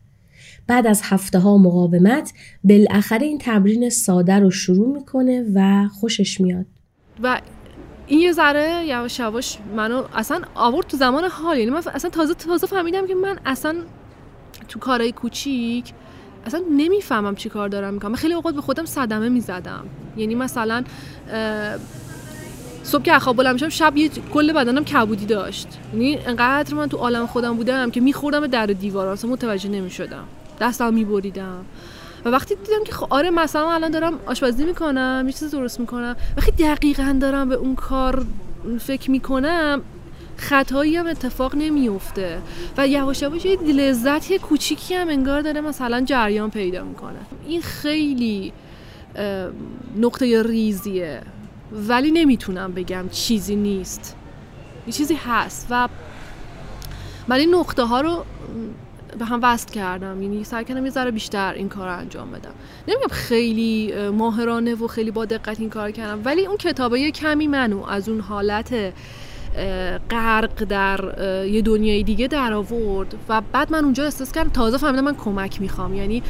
بعد 0.70 0.86
از 0.86 1.00
هفته 1.04 1.38
ها 1.38 1.58
مقاومت 1.58 2.32
بالاخره 2.64 3.26
این 3.26 3.38
تمرین 3.38 3.90
ساده 3.90 4.38
رو 4.38 4.50
شروع 4.50 4.94
می‌کنه 4.94 5.44
و 5.54 5.88
خوشش 5.88 6.40
میاد. 6.40 6.66
و 7.22 7.40
این 8.06 8.20
یه 8.20 8.32
ذره 8.32 8.86
یواش 8.86 9.18
یواش 9.18 9.58
منو 9.76 10.04
اصلا 10.14 10.40
آورد 10.54 10.86
تو 10.86 10.96
زمان 10.96 11.24
حال. 11.24 11.58
یعنی 11.58 11.70
من 11.70 11.82
اصلا 11.94 12.10
تازه 12.10 12.34
تازه 12.34 12.66
فهمیدم 12.66 13.06
که 13.06 13.14
من 13.14 13.38
اصلا 13.46 13.76
تو 14.68 14.78
کارهای 14.78 15.12
کوچیک 15.12 15.92
اصلا 16.46 16.60
نمی‌فهمم 16.76 17.34
چی 17.34 17.48
کار 17.48 17.68
دارم 17.68 17.94
می‌کنم. 17.94 18.14
خیلی 18.14 18.34
اوقات 18.34 18.54
به 18.54 18.60
خودم 18.60 18.84
صدمه 18.84 19.28
می‌زدم. 19.28 19.84
یعنی 20.16 20.34
مثلا 20.34 20.84
صبح 22.82 23.02
که 23.02 23.18
خواب 23.18 23.36
بلند 23.36 23.52
میشم 23.52 23.68
شب 23.68 23.96
یه 23.96 24.08
کل 24.08 24.52
بدنم 24.52 24.84
کبودی 24.84 25.26
داشت. 25.26 25.68
یعنی 25.92 26.18
انقدر 26.18 26.74
من 26.74 26.88
تو 26.88 26.96
عالم 26.96 27.26
خودم 27.26 27.56
بودم 27.56 27.90
که 27.90 28.00
میخوردم 28.00 28.46
در 28.46 28.66
دیوار 28.66 29.08
اصلا 29.08 29.30
متوجه 29.30 29.68
نمی‌شدم. 29.68 30.24
دستم 30.60 30.94
میبریدم. 30.94 31.64
و 32.24 32.28
وقتی 32.28 32.54
دیدم 32.54 32.84
که 32.84 32.92
خب 32.92 33.06
آره 33.10 33.30
مثلا 33.30 33.72
الان 33.72 33.90
دارم 33.90 34.18
آشپزی 34.26 34.64
می‌کنم 34.64 35.22
یه 35.26 35.32
چیز 35.32 35.50
درست 35.50 35.80
می‌کنم. 35.80 36.16
وقتی 36.36 36.50
دقیقا 36.50 37.18
دارم 37.20 37.48
به 37.48 37.54
اون 37.54 37.74
کار 37.74 38.26
فکر 38.80 39.10
می‌کنم 39.10 39.82
خطایی 40.36 40.96
هم 40.96 41.06
اتفاق 41.06 41.54
نمیفته 41.54 42.38
و 42.78 42.88
یواش 42.88 43.22
یواش 43.22 43.44
یه 43.44 43.56
لذت 43.56 44.36
کوچیکی 44.36 44.94
هم 44.94 45.08
انگار 45.08 45.40
داره 45.40 45.60
مثلا 45.60 46.00
جریان 46.00 46.50
پیدا 46.50 46.84
می‌کنه. 46.84 47.18
این 47.46 47.62
خیلی 47.62 48.52
نقطه 49.96 50.42
ریزیه. 50.42 51.22
ولی 51.88 52.10
نمی‌تونم 52.10 52.72
بگم 52.72 53.08
چیزی 53.08 53.56
نیست. 53.56 54.16
یه 54.86 54.92
چیزی 54.92 55.14
هست. 55.14 55.66
و 55.70 55.88
من 57.28 57.36
این 57.36 57.54
نقطه 57.54 57.82
ها 57.82 58.00
رو 58.00 58.24
به 59.18 59.24
هم 59.24 59.40
وصل 59.42 59.68
کردم. 59.68 60.22
یعنی 60.22 60.44
سعی 60.44 60.64
کردم 60.64 60.84
یه 60.84 60.90
ذره 60.90 61.10
بیشتر 61.10 61.52
این 61.52 61.68
کار 61.68 61.88
رو 61.88 61.98
انجام 61.98 62.30
بدم. 62.30 62.52
نمیگم 62.88 63.08
خیلی 63.08 63.92
ماهرانه 64.10 64.74
و 64.74 64.86
خیلی 64.86 65.10
با 65.10 65.24
دقت 65.24 65.60
این 65.60 65.70
کار 65.70 65.90
کردم 65.90 66.22
ولی 66.24 66.46
اون 66.46 66.56
کتابه 66.56 67.00
یه 67.00 67.10
کمی 67.10 67.46
منو 67.46 67.84
از 67.84 68.08
اون 68.08 68.20
حالت 68.20 68.92
غرق 70.10 70.64
در 70.64 71.00
یه 71.46 71.62
دنیای 71.62 72.02
دیگه 72.02 72.28
در 72.28 72.52
آورد 72.52 73.14
و 73.28 73.42
بعد 73.52 73.72
من 73.72 73.84
اونجا 73.84 74.04
احساس 74.04 74.32
کردم 74.32 74.50
تازه 74.50 74.78
فهمیدم 74.78 75.04
من 75.04 75.14
کمک 75.14 75.60
می‌خوام. 75.60 75.94
یعنی 75.94 76.22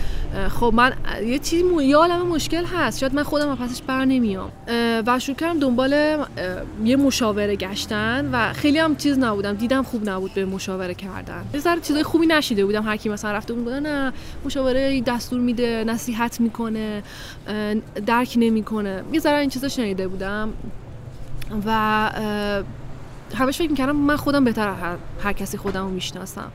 خب 0.48 0.72
من 0.74 0.92
یه 1.26 1.38
چیزی 1.38 1.62
م... 1.62 1.80
یه 1.80 1.96
عالم 1.96 2.26
مشکل 2.26 2.64
هست. 2.64 2.98
شاید 2.98 3.14
من 3.14 3.22
خودم 3.22 3.54
پسش 3.54 3.82
بر 3.82 4.04
نمیام. 4.04 4.50
و 5.06 5.18
شروع 5.18 5.36
کردم 5.36 5.58
دنبال 5.58 6.16
یه 6.84 6.96
مشاوره 6.96 7.56
گشتن 7.56 8.30
و 8.32 8.52
خیلی 8.52 8.78
هم 8.78 8.96
چیز 8.96 9.18
نبودم. 9.18 9.52
دیدم 9.52 9.82
خوب 9.82 10.08
نبود 10.08 10.34
به 10.34 10.44
مشاوره 10.44 10.94
کردن. 10.94 11.44
یه 11.54 11.60
ذره 11.60 11.80
چیزای 11.80 12.02
خوبی 12.02 12.26
نشیده 12.26 12.64
بودم. 12.64 12.82
هر 12.82 12.96
کی 12.96 13.08
مثلا 13.08 13.32
رفته 13.32 13.52
بود 13.54 13.72
نه 13.72 14.12
مشاوره 14.44 15.00
دستور 15.00 15.40
میده 15.40 15.84
نصیحت 15.86 16.40
می‌کنه 16.40 17.02
درک 18.06 18.34
نمی‌کنه. 18.36 19.02
یه 19.12 19.20
ذره 19.20 19.38
این 19.38 19.50
چیزا 19.50 19.68
شنیده 19.68 20.08
بودم. 20.08 20.52
و 21.66 22.10
همش 23.34 23.58
فکر 23.58 23.70
می‌کردم 23.70 23.96
من 23.96 24.16
خودم 24.16 24.44
بهتر 24.44 24.72
هر, 24.72 24.96
هر 25.22 25.32
کسی 25.32 25.58
خودم 25.58 25.84
رو 25.84 25.90
می‌شناسم. 25.90 26.52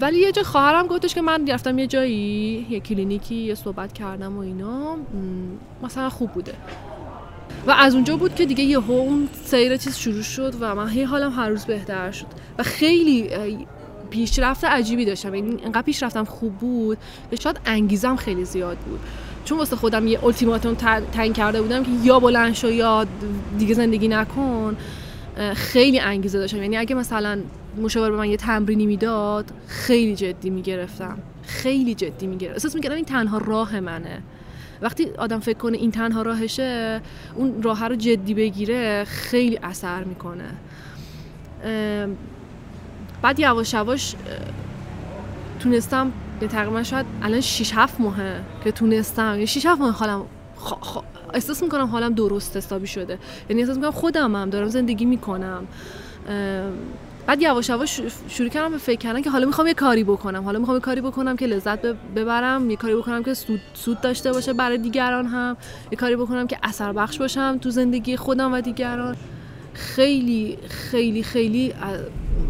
ولی 0.00 0.18
یه 0.18 0.32
جا 0.32 0.42
خواهرم 0.42 0.86
گفتش 0.86 1.14
که 1.14 1.22
من 1.22 1.46
رفتم 1.46 1.78
یه 1.78 1.86
جایی 1.86 2.66
یه 2.70 2.80
کلینیکی 2.80 3.34
یه 3.34 3.54
صحبت 3.54 3.92
کردم 3.92 4.36
و 4.36 4.40
اینا. 4.40 4.96
مثلا 5.82 6.10
خوب 6.10 6.30
بوده. 6.32 6.54
و 7.66 7.70
از 7.70 7.94
اونجا 7.94 8.16
بود 8.16 8.34
که 8.34 8.46
دیگه 8.46 8.64
یهو 8.64 8.92
اون 8.92 9.28
سیر 9.44 9.76
چیز 9.76 9.96
شروع 9.96 10.22
شد 10.22 10.54
و 10.60 10.74
من 10.74 10.88
هی 10.88 11.02
حالم 11.02 11.32
هر 11.32 11.48
روز 11.48 11.64
بهتر 11.64 12.10
شد. 12.10 12.26
و 12.58 12.62
خیلی 12.62 13.30
پیشرفت 14.10 14.64
عجیبی 14.64 15.04
داشتم. 15.04 15.34
یعنی 15.34 15.56
انقدر 15.64 15.82
پیشرفتم 15.82 16.24
خوب 16.24 16.52
بود 16.52 16.98
که 17.30 17.36
شاید 17.36 17.60
انگیزم 17.66 18.16
خیلی 18.16 18.44
زیاد 18.44 18.76
بود. 18.76 19.00
چون 19.44 19.58
واسه 19.58 19.76
خودم 19.76 20.06
یه 20.06 20.24
التیماتوم 20.24 20.74
تعیین 21.12 21.32
کرده 21.32 21.62
بودم 21.62 21.84
که 21.84 21.90
یا 22.02 22.20
بلند 22.20 22.54
شو 22.54 22.70
یا 22.70 23.06
دیگه 23.58 23.74
زندگی 23.74 24.08
نکن. 24.08 24.76
خیلی 25.54 26.00
انگیزه 26.00 26.38
داشتم. 26.38 26.62
یعنی 26.62 26.76
اگه 26.76 26.94
مثلا 26.94 27.38
مشاور 27.82 28.10
به 28.10 28.16
من 28.16 28.30
یه 28.30 28.36
تمرینی 28.36 28.86
می‌داد 28.86 29.52
خیلی 29.66 30.16
جدی 30.16 30.50
می‌گرفتم. 30.50 31.18
خیلی 31.42 31.94
جدی 31.94 32.26
می‌گرفتم. 32.26 32.54
احساس 32.54 32.74
می‌کردم 32.74 32.96
این 32.96 33.04
تنها 33.04 33.38
راه 33.38 33.80
منه. 33.80 34.22
وقتی 34.82 35.10
آدم 35.18 35.40
فکر 35.40 35.58
کنه 35.58 35.78
این 35.78 35.90
تنها 35.90 36.22
راهشه 36.22 37.00
اون 37.34 37.62
راه 37.62 37.88
رو 37.88 37.96
جدی 37.96 38.34
بگیره 38.34 39.04
خیلی 39.04 39.58
اثر 39.62 40.04
می‌کنه. 40.04 40.48
بعد 43.22 43.40
یواش 43.40 43.74
یواش 43.74 44.14
تونستم 45.60 46.12
تقریبا 46.50 46.82
شاید 46.82 47.06
الان 47.22 47.40
6 47.40 47.72
7 47.74 48.00
ماهه 48.00 48.40
که 48.64 48.72
تونستم. 48.72 49.36
یه 49.38 49.46
6 49.46 49.66
7 49.66 49.80
ماه 49.80 49.94
حالم 49.94 50.22
احساس 51.34 51.62
می‌کنم 51.62 51.86
حالم 51.86 52.14
درست 52.14 52.56
حسابی 52.56 52.86
شده. 52.86 53.18
یعنی 53.50 53.62
احساس 53.62 53.76
می‌کنم 53.76 53.90
خودم 53.90 54.36
هم 54.36 54.50
دارم 54.50 54.68
زندگی 54.68 55.04
می‌کنم. 55.04 55.66
بعد 57.26 57.42
یواش 57.42 57.68
یواش 57.68 58.00
شروع 58.28 58.48
کردم 58.48 58.70
به 58.70 58.78
فکر 58.78 58.98
کردن 58.98 59.22
که 59.22 59.30
حالا 59.30 59.46
می‌خوام 59.46 59.66
یه 59.66 59.74
کاری 59.74 60.04
بکنم. 60.04 60.44
حالا 60.44 60.58
می‌خوام 60.58 60.76
یه 60.76 60.80
کاری 60.80 61.00
بکنم 61.00 61.36
که 61.36 61.46
لذت 61.46 61.86
ببرم 61.86 62.70
یه 62.70 62.76
کاری 62.76 62.94
بکنم 62.94 63.22
که 63.22 63.34
سود, 63.34 63.60
سود 63.74 64.00
داشته 64.00 64.32
باشه 64.32 64.52
برای 64.52 64.78
دیگران 64.78 65.26
هم 65.26 65.56
یه 65.92 65.98
کاری 65.98 66.16
بکنم 66.16 66.46
که 66.46 66.58
اثر 66.62 66.92
بخش 66.92 67.18
باشم 67.18 67.58
تو 67.58 67.70
زندگی 67.70 68.16
خودم 68.16 68.52
و 68.52 68.60
دیگران. 68.60 69.16
خیلی 69.74 70.58
خیلی 70.68 71.22
خیلی 71.22 71.74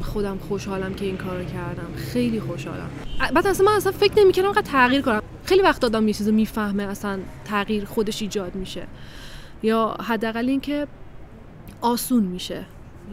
خودم 0.03 0.39
خوشحالم 0.49 0.95
که 0.95 1.05
این 1.05 1.17
کار 1.17 1.45
کردم. 1.45 1.89
خیلی 1.97 2.41
خوشحالم. 2.41 2.91
بعد 3.35 3.47
اصلا 3.47 3.67
من 3.67 3.73
اصلا 3.73 3.93
فکر 3.93 4.13
نمی‌کردم 4.17 4.49
انقدر 4.49 4.63
تغییر 4.63 5.03
کنم. 5.03 5.23
خیلی 5.45 5.63
وقت 5.63 5.85
آدم 5.85 6.09
یه 6.09 6.15
چیزو 6.15 6.33
می‌فهمه 6.33 6.83
اصلا 6.83 7.19
تغییر 7.45 7.85
خودش 7.85 8.23
ایجاد 8.23 8.55
میشه. 8.55 8.87
یا 9.63 9.97
حداقل 10.01 10.49
اینکه 10.49 10.87
آسون 11.81 12.23
میشه. 12.23 12.65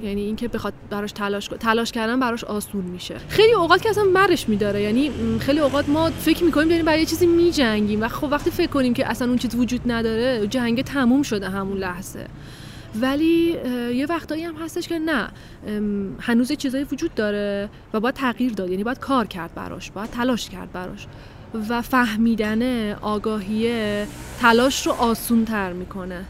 یعنی 0.04 0.22
اینکه 0.22 0.48
بخواد 0.48 0.74
براش 0.90 1.12
تلاش 1.12 1.48
تلاش 1.48 1.92
کردن 1.92 2.20
براش 2.20 2.44
آسون 2.44 2.82
میشه. 2.82 3.16
خیلی 3.28 3.54
اوقات 3.54 3.82
که 3.82 3.90
اصلا 3.90 4.04
مرش 4.04 4.50
میداره. 4.50 4.82
یعنی 4.82 5.12
خیلی 5.40 5.60
اوقات 5.60 5.90
ما 5.90 6.10
فکر 6.10 6.44
می‌کنیم 6.44 6.70
داریم 6.70 6.86
برای 6.86 7.00
یه 7.00 7.06
چیزی 7.06 7.28
میجنگیم. 7.28 8.02
و 8.02 8.08
خب 8.08 8.28
وقتی 8.32 8.52
فکر 8.52 8.70
کنیم 8.70 8.94
که 8.94 9.10
اصلا 9.10 9.28
اون 9.28 9.38
چیز 9.38 9.56
وجود 9.56 9.92
نداره 9.92 10.48
جنگ 10.48 10.82
تموم 10.84 11.22
شده 11.22 11.50
همون 11.50 11.78
لحظه. 11.78 12.28
ولی 12.96 13.58
یه 13.94 14.06
وقتایی 14.10 14.44
هم 14.44 14.56
هستش 14.56 14.88
که 14.88 15.00
نه. 15.00 15.28
هنوز 16.20 16.52
چیزایی 16.52 16.84
وجود 16.84 17.16
داره 17.16 17.70
و 17.94 18.00
باید 18.00 18.16
تغییر 18.16 18.54
داد. 18.54 18.70
یعنی 18.70 18.84
باید 18.84 19.00
کار 19.00 19.28
کرد 19.28 19.56
براش 19.56 19.92
باید 19.92 20.10
تلاش 20.10 20.50
کرد 20.50 20.72
براش. 20.72 21.08
و 21.70 21.82
فهمیدن 21.82 22.94
آگاهیه 22.94 24.08
تلاش 24.40 24.88
رو 24.88 24.94
آسون 24.94 25.46
تر 25.46 25.74
می‌کنه 25.74 26.26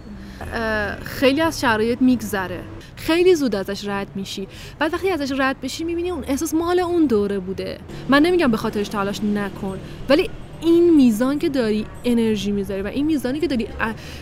خیلی 1.04 1.42
از 1.42 1.62
شرایط 1.62 2.02
میگذره. 2.02 2.60
خیلی 2.96 3.36
زود 3.36 3.56
ازش 3.56 3.88
رد 3.88 4.08
میشی. 4.16 4.48
بعد 4.80 4.94
وقتی 4.94 5.10
ازش 5.10 5.40
رد 5.40 5.62
بشی 5.62 5.84
می‌بینی 5.84 6.10
اون 6.10 6.24
احساس 6.28 6.54
مال 6.54 6.80
اون 6.80 7.06
دوره 7.06 7.40
بوده. 7.40 7.80
من 8.10 8.22
نمیگم 8.22 8.52
به 8.52 8.58
خاطرش 8.58 8.88
تلاش 8.88 9.24
نکن. 9.24 9.80
ولی 10.10 10.30
این 10.62 10.96
میزان 10.96 11.40
که 11.40 11.50
داری 11.50 11.86
انرژی 12.06 12.52
می‌ذاری 12.52 12.82
و 12.82 12.88
این 12.88 13.06
میزانی 13.06 13.40
که 13.40 13.48
داری 13.48 13.68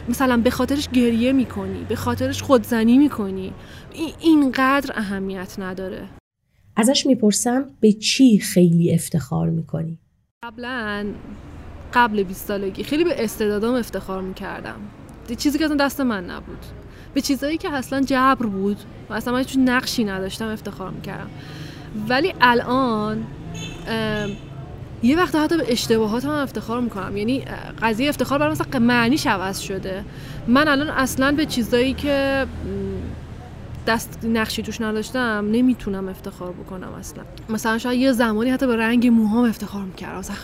مثلا 0.10 0.38
به 0.38 0.50
خاطرش 0.50 0.90
گریه 0.90 1.32
می‌کنی 1.32 1.86
به 1.90 1.96
خاطرش 1.96 2.44
خودزنی 2.44 2.98
می‌کنی 2.98 3.54
اینقدر 4.20 4.94
اهمیت 4.96 5.56
نداره. 5.60 6.08
ازش 6.76 7.06
می‌پرسم 7.06 7.66
به 7.80 7.92
چی 7.92 8.40
خیلی 8.40 8.94
افتخار 8.94 9.50
می‌کنی؟ 9.50 10.00
قبلا 10.44 11.06
قبل 11.94 12.24
20 12.24 12.48
سالگی 12.48 12.84
خیلی 12.84 13.04
به 13.04 13.24
استعدادام 13.24 13.76
افتخار 13.76 14.22
می‌کردم. 14.22 14.80
چیزی 15.38 15.60
که 15.60 15.66
اصلا 15.66 15.78
دست 15.78 16.02
من 16.02 16.26
نبود. 16.26 16.66
به 17.14 17.22
چیزایی 17.22 17.58
که 17.58 17.74
اصلا 17.74 18.02
جبر 18.02 18.46
بود 18.46 18.78
و 19.10 19.14
اصلا 19.14 19.34
من 19.34 19.40
هیچ 19.40 19.58
نقشی 19.58 20.04
نداشتم 20.04 20.48
افتخار 20.48 20.92
می‌کردم. 20.92 21.30
ولی 22.10 22.34
الان 22.42 23.24
یه 25.04 25.18
وقت 25.18 25.36
حتی 25.36 25.58
به 25.58 25.72
اشتباهات 25.72 26.26
هم 26.26 26.32
افتخار 26.32 26.82
می‌کنم. 26.82 27.18
یعنی 27.18 27.46
قضیه 27.82 28.10
افتخار 28.10 28.40
برای 28.40 28.52
مثلا 28.52 28.80
معنیش 28.80 29.28
عوض 29.28 29.60
شده. 29.60 30.04
من 30.48 30.68
الان 30.68 30.90
اصلا 30.90 31.32
به 31.32 31.46
چیزایی 31.46 31.94
که 31.94 32.46
دست 33.88 34.20
نقشی 34.24 34.64
توش 34.64 34.82
نداشتم 34.82 35.48
نمی‌تونم 35.52 36.10
افتخار 36.10 36.52
بکنم 36.52 36.94
اصلا. 36.94 37.24
مثلا 37.50 37.78
شاید 37.78 38.00
یه 38.00 38.12
زمانی 38.12 38.50
حتی 38.50 38.68
به 38.68 38.76
رنگ 38.76 39.08
موهام 39.08 39.46
افتخار 39.46 39.84
می‌کردم. 39.84 40.18
مثلا 40.18 40.36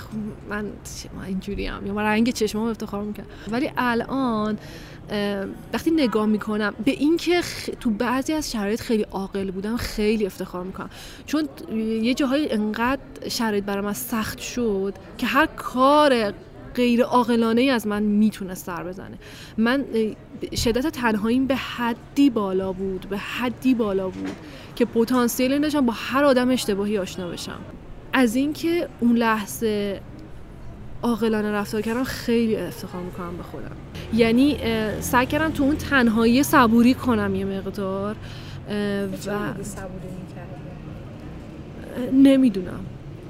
من 0.50 0.66
اینجوری 1.28 1.68
هم 1.68 1.88
یا 1.88 2.02
رنگ 2.02 2.30
چشمام 2.30 2.68
افتخار 2.68 3.04
می‌کردم. 3.04 3.30
ولی 3.52 3.72
الان 3.78 4.58
وقتی 5.74 5.92
نگاه 5.92 6.26
می‌کنم 6.26 6.74
به 6.86 6.92
اینکه 6.92 7.42
تو 7.80 7.90
بعضی 7.90 8.34
از 8.34 8.52
شرایط 8.52 8.82
خیلی 8.82 9.04
عاقل 9.04 9.52
بودم 9.52 9.78
خیلی 9.78 10.26
افتخار 10.26 10.64
می‌کنم. 10.64 10.90
چون 11.26 11.50
یه 12.02 12.14
جاهای 12.14 12.52
انقدر 12.52 13.02
شرایط 13.30 13.64
برای 13.64 13.86
من 13.86 13.94
سخت 13.94 14.40
شد 14.40 14.94
که 15.18 15.26
هر 15.26 15.46
کار 15.46 16.34
غیر 16.76 17.04
عاقلانه 17.04 17.62
ای 17.62 17.70
از 17.70 17.88
من 17.88 18.04
می‌تونه 18.04 18.56
سر 18.56 18.84
بزنه. 18.84 19.18
من 19.58 19.86
شدت 20.56 20.88
تنهاییم 20.88 21.48
به 21.48 21.56
حدی 21.56 22.30
بالا 22.30 22.72
بود 22.72 23.06
به 23.10 23.18
حدی 23.18 23.74
بالا 23.74 24.10
بود 24.10 24.32
که 24.76 24.86
پتانسیل 24.86 25.60
داشتم 25.60 25.86
با 25.86 25.94
هر 25.96 26.24
آدم 26.24 26.50
اشتباهی 26.50 26.98
آشنا 26.98 27.28
بشم. 27.28 27.60
از 28.14 28.36
اینکه 28.36 28.90
اون 29.00 29.18
لحظه 29.18 30.02
عاقلانه 31.04 31.52
رفتار 31.52 31.82
کردم 31.82 32.04
خیلی 32.04 32.56
افتخار 32.56 33.02
می‌کنم 33.02 33.38
به 33.38 33.44
خودم. 33.44 33.72
یعنی 34.14 34.58
سعی 35.00 35.26
کردم 35.26 35.52
تو 35.52 35.64
اون 35.64 35.76
تنهایی 35.76 36.44
صبوری 36.44 36.94
کنم 36.94 37.36
یه 37.36 37.46
مقدار 37.46 38.16
و 39.28 39.32
نمی‌دونم. 42.14 42.80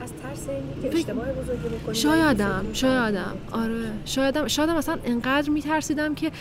از 0.01 0.09
ترس 0.23 0.49
اینکه 0.49 0.97
اشتباه 0.97 1.25
بزرگی 1.25 1.67
بکنی 1.67 1.95
شایدم 1.95 2.65
شایدم. 2.73 3.33
آره 3.51 3.91
شایدم 4.05 4.47
شایدم 4.47 4.77
مثلا 4.77 4.97
انقدر 5.05 5.49
میترسیدم 5.49 6.15
که 6.15 6.31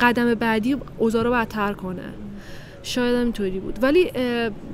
قدم 0.00 0.34
بعدی 0.34 0.76
اوضاع 0.98 1.22
رو 1.22 1.30
بدتر 1.30 1.72
کنه. 1.72 2.02
شاید 2.88 3.14
اینطوری 3.14 3.60
بود. 3.60 3.78
ولی 3.82 4.10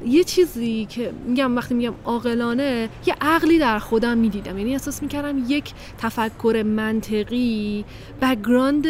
یه 0.06 0.24
چیزی 0.24 0.86
که 0.90 1.10
میگم 1.26 1.56
وقتی 1.56 1.74
میگم 1.74 1.94
عاقلانه 2.04 2.88
یه 3.06 3.14
عقلی 3.20 3.58
در 3.58 3.78
خودم 3.78 4.18
می‌دیدم. 4.18 4.58
یعنی 4.58 4.72
احساس 4.72 5.02
می‌کردم 5.02 5.44
یک 5.48 5.72
تفکر 5.98 6.62
منطقی 6.66 7.84
بکگراند 8.22 8.86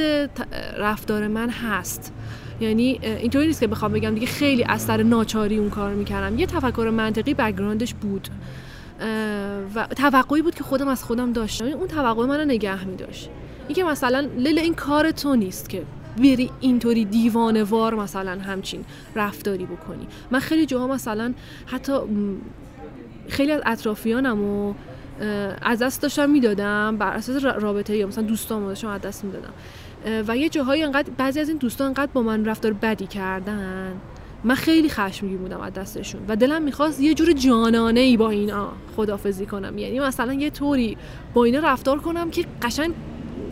رفتار 0.78 1.28
من 1.28 1.50
هست. 1.50 2.12
یعنی 2.60 3.00
اینطوری 3.02 3.46
نیست 3.46 3.60
که 3.60 3.66
بخوام 3.66 3.92
بگم 3.92 4.14
دیگه 4.14 4.26
خیلی 4.26 4.64
از 4.64 4.82
سر 4.82 5.02
ناچاری 5.02 5.58
اون 5.58 5.70
کار 5.70 5.94
می‌کردم. 5.94 6.38
یه 6.38 6.46
تفکر 6.46 6.90
منطقی 6.96 7.34
بکگراندش 7.34 7.94
بود. 7.94 8.28
و 9.74 9.86
توقعی 9.86 10.42
بود 10.42 10.54
که 10.54 10.64
خودم 10.64 10.88
از 10.88 11.04
خودم 11.04 11.32
داشتم. 11.32 11.64
اون 11.64 11.88
توقع 11.88 12.26
من 12.26 12.38
رو 12.38 12.44
نگه 12.44 12.84
میداشت. 12.84 13.30
اینکه 13.68 13.84
مثلا 13.84 14.28
لیل 14.38 14.58
این 14.58 14.74
کار 14.74 15.10
تو 15.10 15.36
نیست 15.36 15.68
که 15.68 15.82
بری 16.16 16.50
اینطوری 16.60 17.04
دیوانوار 17.04 17.94
مثلا 17.94 18.38
همچین 18.40 18.84
رفتاری 19.16 19.64
بکنی. 19.64 20.06
من 20.30 20.38
خیلی 20.38 20.66
جاها 20.66 20.86
مثلا 20.86 21.34
حتی 21.66 21.92
خیلی 23.28 23.52
از 23.52 23.62
اطرافیانم 23.66 24.44
و 24.44 24.74
از 25.62 25.78
دست 25.78 26.02
داشتم 26.02 26.30
می‌دادم 26.30 26.96
بر 26.96 27.12
اساس 27.12 27.44
رابطه 27.44 27.96
یا 27.96 28.06
مثلا 28.06 28.24
دوستام 28.24 28.66
داشتم 28.66 28.88
از 28.88 29.00
دست 29.00 29.24
می‌دادم. 29.24 29.52
و 30.28 30.36
یه 30.36 30.48
جاهایی 30.48 30.82
انقدر 30.82 31.10
بعضی 31.18 31.40
از 31.40 31.48
این 31.48 31.58
دوستان 31.58 31.86
انقدر 31.86 32.10
با 32.12 32.22
من 32.22 32.44
رفتار 32.44 32.72
بدی 32.72 33.06
کردن. 33.06 33.92
من 34.44 34.54
خیلی 34.54 34.88
خشمگین 34.88 35.38
بودم 35.38 35.60
از 35.60 35.72
دستشون 35.72 36.20
و 36.28 36.36
دلم 36.36 36.62
می‌خواست 36.62 37.00
یه 37.00 37.14
جور 37.14 37.32
جانانه 37.32 38.00
ای 38.00 38.16
با 38.16 38.30
اینا 38.30 38.68
خدافزی 38.96 39.46
کنم. 39.46 39.78
یعنی 39.78 40.00
مثلا 40.00 40.32
یه 40.32 40.50
طوری 40.50 40.96
با 41.34 41.44
اینا 41.44 41.58
رفتار 41.58 41.98
کنم 41.98 42.30
که 42.30 42.44
قشنگ 42.62 42.90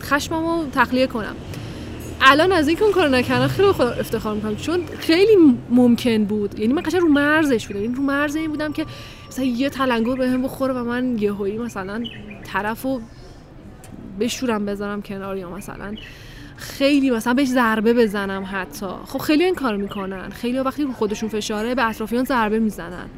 خشممو 0.01 0.65
تخلیه 0.71 1.07
کنم. 1.07 1.35
الان 2.25 2.51
از 2.51 2.67
اینکه 2.67 2.83
اون 2.83 2.93
کارو 2.93 3.09
نکردم 3.09 3.47
خیلی 3.47 3.71
خدا 3.71 3.91
افتخار 3.91 4.35
می‌کنم. 4.35 4.55
چون 4.55 4.79
خیلی 4.99 5.35
ممکن 5.69 6.25
بود. 6.25 6.59
یعنی 6.59 6.73
من 6.73 6.81
قشنگ 6.81 7.01
رو 7.01 7.07
مرزش 7.07 7.67
بودم. 7.67 7.79
این 7.79 7.95
رو 7.95 8.03
مرز 8.03 8.35
این 8.35 8.49
بودم 8.51 8.73
که 8.73 8.85
مثلا 9.27 9.45
یه 9.45 9.69
تلنگر 9.69 10.15
بهم 10.15 10.41
بخوره 10.41 10.73
و 10.73 10.83
من 10.83 11.17
یهویی 11.19 11.57
مثلا 11.57 12.03
طرفو 12.43 12.99
بشورم 14.19 14.65
بذارم 14.65 15.01
کنار 15.01 15.37
یا 15.37 15.49
مثلا 15.49 15.95
خیلی 16.55 17.11
مثلا 17.11 17.33
بهش 17.33 17.47
ضربه 17.47 17.93
بزنم 17.93 18.47
حتی. 18.51 18.85
خب 19.05 19.19
خیلی 19.19 19.43
این 19.43 19.55
کار 19.55 19.77
می‌کنن. 19.77 20.29
خیلی 20.29 20.59
وقتی 20.59 20.83
رو 20.83 20.91
خودشون 20.91 21.29
فشاره 21.29 21.75
به 21.75 21.89
اطرافیان 21.89 22.23
ضربه 22.23 22.59
می‌زنن. 22.59 23.09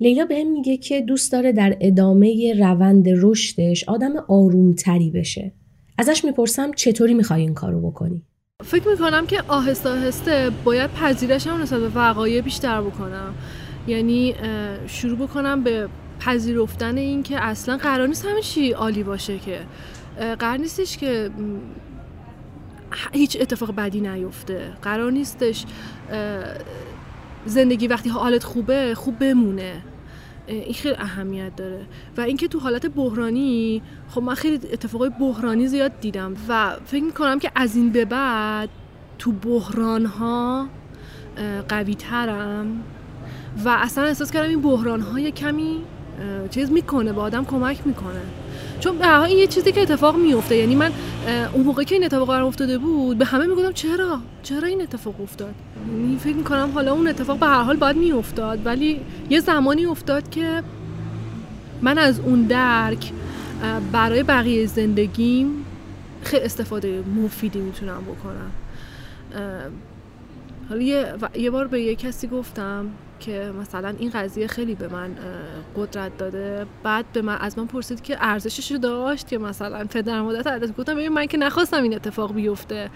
لیلا 0.00 0.24
بهم 0.24 0.52
میگه 0.52 0.76
که 0.76 1.00
دوست 1.00 1.32
داره 1.32 1.52
در 1.52 1.76
ادامه 1.80 2.54
روند 2.60 3.06
رشدش 3.08 3.84
آدم 3.88 4.12
آرومتری 4.28 5.10
بشه. 5.10 5.52
ازش 6.02 6.24
می‌پرسم 6.24 6.72
چطوری 6.72 7.14
می‌خوای 7.14 7.40
این 7.40 7.54
کارو 7.54 7.90
بکنی؟ 7.90 8.22
فکر 8.64 8.88
می‌کنم 8.88 9.26
که 9.26 9.42
آهسته 9.48 9.90
آهسته 9.90 10.50
باید 10.64 10.90
پذیرشم 10.90 11.62
نسبت 11.62 11.80
به 11.80 11.88
وقایع 11.88 12.40
بیشتر 12.40 12.80
بکنم. 12.80 13.34
یعنی 13.86 14.34
شروع 14.86 15.18
بکنم 15.18 15.62
به 15.62 15.88
پذیرفتن 16.20 16.96
این 16.96 17.22
که 17.22 17.44
اصلا 17.44 17.76
قرار 17.76 18.08
نیست 18.08 18.26
همه 18.26 18.40
چی 18.40 18.72
عالی 18.72 19.02
باشه 19.02 19.38
که. 19.38 19.60
قرار 20.38 20.56
نیستش 20.56 20.96
که 20.96 21.30
هیچ 23.12 23.36
اتفاق 23.40 23.74
بدی 23.74 24.00
نیفته. 24.00 24.72
قرار 24.82 25.12
نیستش 25.12 25.64
زندگی 27.46 27.86
وقتی 27.86 28.08
حالت 28.08 28.44
خوبه 28.44 28.94
خوب 28.94 29.18
بمونه. 29.18 29.72
این 30.46 30.74
خیلی 30.74 30.94
اهمیت 30.94 31.56
داره. 31.56 31.86
و 32.16 32.20
اینکه 32.20 32.48
تو 32.48 32.58
حالت 32.58 32.86
بحرانی 32.86 33.82
خب 34.08 34.22
من 34.22 34.34
خیلی 34.34 34.56
اتفاقای 34.72 35.10
بحرانی 35.20 35.66
زیاد 35.66 36.00
دیدم 36.00 36.34
و 36.48 36.76
فکر 36.84 37.04
می‌کنم 37.04 37.38
که 37.38 37.50
از 37.54 37.76
این 37.76 37.92
به 37.92 38.04
بعد 38.04 38.68
تو 39.18 39.32
بحران 39.32 40.06
ها 40.06 40.68
قوی 41.68 41.94
ترم 41.94 42.82
و 43.64 43.68
اصلا 43.68 44.04
احساس 44.04 44.30
کردم 44.30 44.48
این 44.48 44.62
بحران 44.62 45.00
های 45.00 45.30
کمی 45.30 45.76
چیز 46.50 46.70
می‌کنه 46.70 47.12
به 47.12 47.20
آدم 47.20 47.44
کمک 47.44 47.86
می‌کنه. 47.86 48.22
چون 48.82 48.98
به 48.98 49.22
این 49.22 49.38
یه 49.38 49.46
چیزی 49.46 49.72
که 49.72 49.82
اتفاق 49.82 50.16
میفته 50.16 50.56
یعنی 50.56 50.74
من 50.74 50.92
اون 51.52 51.64
موقع 51.64 51.82
که 51.82 51.94
این 51.94 52.04
اتفاق 52.04 52.28
برام 52.28 52.46
افتاده 52.46 52.78
بود 52.78 53.18
به 53.18 53.24
همه 53.24 53.46
می‌گفتم 53.46 53.72
چرا؟ 53.72 54.18
چرا 54.42 54.68
این 54.68 54.82
اتفاق 54.82 55.20
افتاد؟ 55.20 55.54
یعنی 55.90 56.16
فکر 56.18 56.36
می‌کنم 56.36 56.70
حالا 56.74 56.92
اون 56.92 57.08
اتفاق 57.08 57.38
به 57.38 57.46
هر 57.46 57.62
حال 57.62 57.76
باید 57.76 57.96
میافتاد. 57.96 58.66
ولی 58.66 59.00
یه 59.30 59.40
زمانی 59.40 59.86
افتاد 59.86 60.30
که 60.30 60.62
من 61.82 61.98
از 61.98 62.20
اون 62.20 62.42
درک 62.42 63.12
برای 63.92 64.22
بقیه 64.22 64.66
زندگیم 64.66 65.64
خیلی 66.22 66.44
استفاده 66.44 67.02
مفیدی 67.24 67.58
می‌تونم 67.58 68.02
بکنم. 68.02 68.50
حالا 70.68 70.82
یه 71.36 71.50
بار 71.50 71.66
به 71.66 71.80
یه 71.80 71.94
کسی 71.94 72.26
گفتم 72.26 72.86
که 73.24 73.52
مثلا 73.60 73.94
این 73.98 74.10
قضیه 74.10 74.46
خیلی 74.46 74.74
به 74.74 74.88
من 74.88 75.10
قدرت 75.76 76.18
داده. 76.18 76.66
بعد 76.82 77.04
به 77.12 77.22
من 77.22 77.36
از 77.36 77.58
من 77.58 77.66
پرسید 77.66 78.02
که 78.02 78.16
ارزشش 78.20 78.72
رو 78.72 78.78
داشت 78.78 79.28
که 79.28 79.38
مثلا 79.38 79.84
پدر 79.84 80.20
مادر 80.20 80.52
ارزش 80.52 80.72
گفتم 80.78 80.94
ببین 80.94 81.08
من 81.08 81.26
که 81.26 81.36
نخواستم 81.38 81.82
این 81.82 81.94
اتفاق 81.94 82.34
بیفته. 82.34 82.90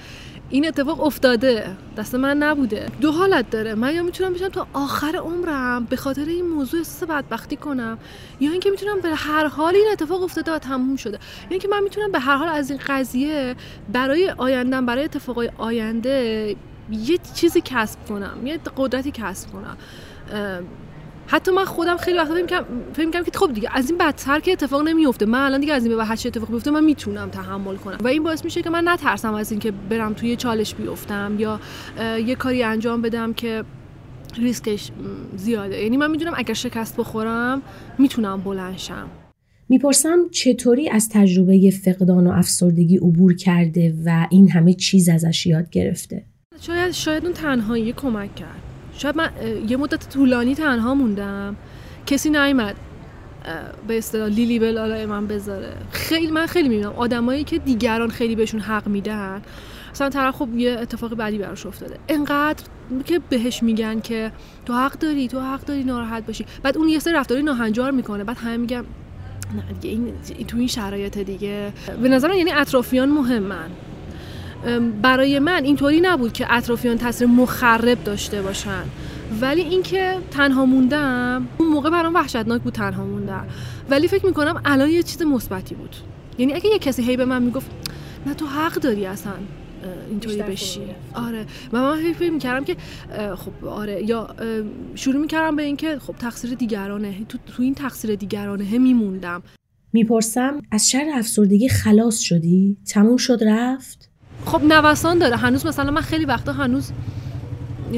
این 0.50 0.68
اتفاق 0.68 1.00
افتاده. 1.00 1.76
دست 1.96 2.14
من 2.14 2.36
نبوده. 2.36 2.86
دو 3.00 3.12
حالت 3.12 3.50
داره. 3.50 3.74
من 3.74 3.94
یا 3.94 4.02
می‌تونم 4.02 4.32
بشم 4.32 4.48
تا 4.48 4.66
آخر 4.72 5.16
عمرم 5.16 5.84
به 5.84 5.96
خاطر 5.96 6.24
این 6.24 6.48
موضوع 6.48 6.80
احساس 6.80 7.08
بدبختی 7.08 7.56
کنم 7.56 7.98
یا 8.40 8.50
اینکه 8.52 8.70
می‌تونم 8.70 9.00
به 9.00 9.14
هر 9.14 9.46
حال 9.46 9.76
این 9.76 9.86
اتفاق 9.92 10.22
افتاده 10.22 10.52
و 10.52 10.58
تموم 10.58 10.96
شده. 10.96 11.18
یا 11.42 11.50
اینکه 11.50 11.68
من 11.68 11.82
می‌تونم 11.82 12.12
به 12.12 12.18
هر 12.18 12.36
حال 12.36 12.48
از 12.48 12.70
این 12.70 12.80
قضیه 12.86 13.54
برای 13.92 14.30
آیندم 14.30 14.86
برای 14.86 15.04
اتفاقای 15.04 15.50
آینده 15.58 16.56
یه 16.90 17.18
چیزی 17.34 17.62
کسب 17.64 18.06
کنم 18.08 18.46
یه 18.46 18.60
قدرتی 18.76 19.10
کسب 19.10 19.52
کنم. 19.52 19.76
حتی 21.28 21.50
من 21.50 21.64
خودم 21.64 21.96
خیلی 21.96 22.18
وقتا 22.18 22.34
فکر 22.34 22.64
فکر 22.92 23.22
که 23.22 23.38
خب 23.38 23.52
دیگه 23.52 23.68
از 23.72 23.90
این 23.90 23.98
بدتر 23.98 24.40
که 24.40 24.52
اتفاق 24.52 24.82
نمیفته 24.88 25.26
من 25.26 25.38
الان 25.38 25.60
دیگه 25.60 25.72
از 25.72 25.82
این 25.82 25.92
به 25.92 25.96
بعد 25.96 26.06
هر 26.06 26.12
اتفاق 26.12 26.50
بیفته 26.50 26.70
من 26.70 26.84
می‌تونم 26.84 27.30
تحمل 27.30 27.76
کنم. 27.76 27.98
و 28.04 28.08
این 28.08 28.22
باعث 28.22 28.44
میشه 28.44 28.62
که 28.62 28.70
من 28.70 28.88
نترسم 28.88 29.34
از 29.34 29.50
اینکه 29.50 29.70
برم 29.70 30.12
توی 30.12 30.36
چالش 30.36 30.74
بیفتم 30.74 31.36
یا 31.38 31.60
یه 32.18 32.34
کاری 32.34 32.62
انجام 32.62 33.02
بدم 33.02 33.32
که 33.32 33.64
ریسکش 34.36 34.90
زیاده. 35.36 35.82
یعنی 35.82 35.96
من 35.96 36.10
می‌دونم 36.10 36.32
اگر 36.36 36.54
شکست 36.54 36.96
بخورم 36.96 37.62
می‌تونم 37.98 38.40
بلنشم 38.40 39.08
می‌پرسم 39.68 40.28
چطوری 40.30 40.88
از 40.88 41.08
تجربه 41.08 41.70
فقدان 41.84 42.26
و 42.26 42.30
افسردگی 42.30 42.96
عبور 42.96 43.36
کرده 43.36 43.94
و 44.04 44.26
این 44.30 44.50
همه 44.50 44.72
چیز 44.72 45.08
ازش 45.08 45.46
یاد 45.46 45.70
گرفته؟ 45.70 46.24
شاید 46.60 46.90
شاید 46.90 47.24
اون 47.24 47.34
تنهایی 47.34 47.92
کمک 47.92 48.34
کرد. 48.34 48.62
شاید 48.98 49.16
من 49.16 49.30
یه 49.68 49.76
مدت 49.76 50.08
طولانی 50.12 50.54
تنها 50.54 50.94
موندم. 50.94 51.56
کسی 52.06 52.30
نیومد 52.30 52.76
به 53.88 53.98
اصطلاح 53.98 54.28
لیلی 54.28 54.58
بلالای 54.58 55.06
من 55.06 55.26
بذاره. 55.26 55.72
خیلی 55.90 56.30
من 56.30 56.46
خیلی 56.46 56.68
می‌بینم 56.68 56.92
آدمایی 56.96 57.44
که 57.44 57.58
دیگران 57.58 58.10
خیلی 58.10 58.36
بهشون 58.36 58.60
حق 58.60 58.88
میدن. 58.88 59.42
مثلا 59.92 60.08
طرف 60.10 60.34
خب 60.34 60.48
یه 60.56 60.78
اتفاق 60.80 61.14
بعدی 61.14 61.38
براش 61.38 61.66
افتاده. 61.66 61.98
انقدر 62.08 62.64
که 63.04 63.20
بهش 63.28 63.62
میگن 63.62 64.00
که 64.00 64.32
تو 64.66 64.72
حق 64.72 64.92
داری 64.92 65.28
تو 65.28 65.40
حق 65.40 65.60
داری 65.60 65.84
ناراحت 65.84 66.26
باشی. 66.26 66.46
بعد 66.62 66.78
اون 66.78 66.88
یه 66.88 66.98
سری 66.98 67.14
رفتاری 67.14 67.42
ناهنجار 67.42 67.90
می‌کنه. 67.90 68.24
بعد 68.24 68.38
همه 68.38 68.56
میگم 68.56 68.84
نه 69.56 69.64
این 69.82 70.12
تو 70.48 70.56
این 70.58 70.66
شرایط 70.66 71.18
دیگه. 71.18 71.72
به 72.02 72.08
نظرم 72.08 72.34
یعنی 72.34 72.52
اطرافیان 72.52 73.08
مهمن. 73.08 73.70
برای 75.02 75.38
من 75.38 75.64
اینطوری 75.64 76.00
نبود 76.00 76.32
که 76.32 76.46
اطرافیان 76.54 76.98
تاثیر 76.98 77.26
مخرب 77.26 78.04
داشته 78.04 78.42
باشن. 78.42 78.82
ولی 79.40 79.60
اینکه 79.60 80.18
تنها 80.30 80.66
موندم 80.66 81.48
اون 81.58 81.68
موقع 81.68 81.90
برام 81.90 82.14
وحشتناک 82.14 82.62
بود 82.62 82.72
تنها 82.72 83.04
موندم 83.04 83.46
ولی 83.90 84.08
فکر 84.08 84.26
می‌کنم 84.26 84.60
الان 84.64 84.90
یه 84.90 85.02
چیز 85.02 85.22
مثبتی 85.22 85.74
بود. 85.74 85.96
یعنی 86.38 86.54
اگه 86.54 86.70
یه 86.70 86.78
کسی 86.78 87.02
هی 87.02 87.16
به 87.16 87.24
من 87.24 87.42
می‌گفت 87.42 87.70
نه 88.26 88.34
تو 88.34 88.46
حق 88.46 88.74
داری 88.74 89.06
اصلا 89.06 89.32
اینطوری 90.10 90.42
بشی. 90.42 90.80
آره. 91.14 91.46
و 91.72 91.80
من 91.80 92.12
فکر 92.12 92.30
می‌کردم 92.30 92.64
که 92.64 92.76
خب 93.36 93.64
آره. 93.64 94.02
یا 94.04 94.28
شروع 94.94 95.20
می‌کردم 95.20 95.56
به 95.56 95.62
اینکه 95.62 95.98
خب 95.98 96.14
تقصیر 96.16 96.54
دیگرانه. 96.54 97.14
تو, 97.28 97.38
تو 97.46 97.62
این 97.62 97.74
تقصیر 97.74 98.14
دیگرانه 98.14 98.78
میموندم. 98.78 99.42
می‌پرسم 99.92 100.62
از 100.70 100.90
شر 100.90 101.06
افسردگی 101.14 101.68
خلاص 101.68 102.18
شدی؟ 102.18 102.76
تموم 102.88 103.16
شد 103.16 103.38
رفت؟ 103.46 104.10
خب 104.46 104.62
نوسان 104.64 105.18
داره. 105.18 105.36
هنوز 105.36 105.66
مثلا 105.66 105.90
من 105.90 106.00
خیلی 106.00 106.24
وقتا 106.24 106.52
هنوز 106.52 106.90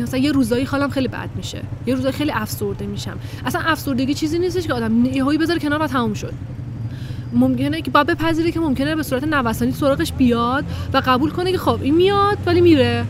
مثلا 0.03 0.21
یه 0.21 0.33
روزایی 0.33 0.65
حالم 0.65 0.91
خیلی 0.91 1.09
بد 1.09 1.29
میشه. 1.37 1.63
یه 1.87 1.95
روزایی 1.95 2.13
خیلی 2.13 2.33
افسرده 2.35 2.87
میشم. 2.87 3.19
اصلا 3.47 3.61
افسردگی 3.61 4.15
چیزی 4.15 4.39
نیستش 4.39 4.67
که 4.67 4.75
آدم 4.75 5.05
یهویی 5.05 5.39
بذاره 5.39 5.59
کنار 5.59 5.83
و 5.83 5.87
تموم 5.87 6.15
شد. 6.15 6.33
ممکنه 7.33 7.83
که 7.83 7.91
با 7.91 8.05
بپذیره 8.05 8.53
که 8.53 8.61
ممکنه 8.61 8.97
به 8.97 9.03
صورت 9.03 9.25
نوسانی 9.25 9.73
سراغش 9.73 10.13
بیاد 10.13 10.65
و 10.93 11.03
قبول 11.07 11.31
کنه 11.31 11.53
که 11.53 11.59
خب 11.59 11.79
این 11.83 11.95
میاد 11.95 12.39
ولی 12.47 12.61
میره. 12.61 13.05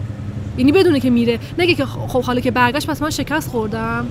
یعنی 0.58 0.72
بدونه 0.72 1.00
که 1.00 1.10
میره. 1.10 1.38
نگه 1.58 1.74
که 1.74 1.86
خب 1.86 2.22
حالا 2.22 2.40
که 2.40 2.50
برگشت 2.50 2.90
پس 2.90 3.02
من 3.02 3.10
شکست 3.10 3.48
خوردم. 3.48 4.06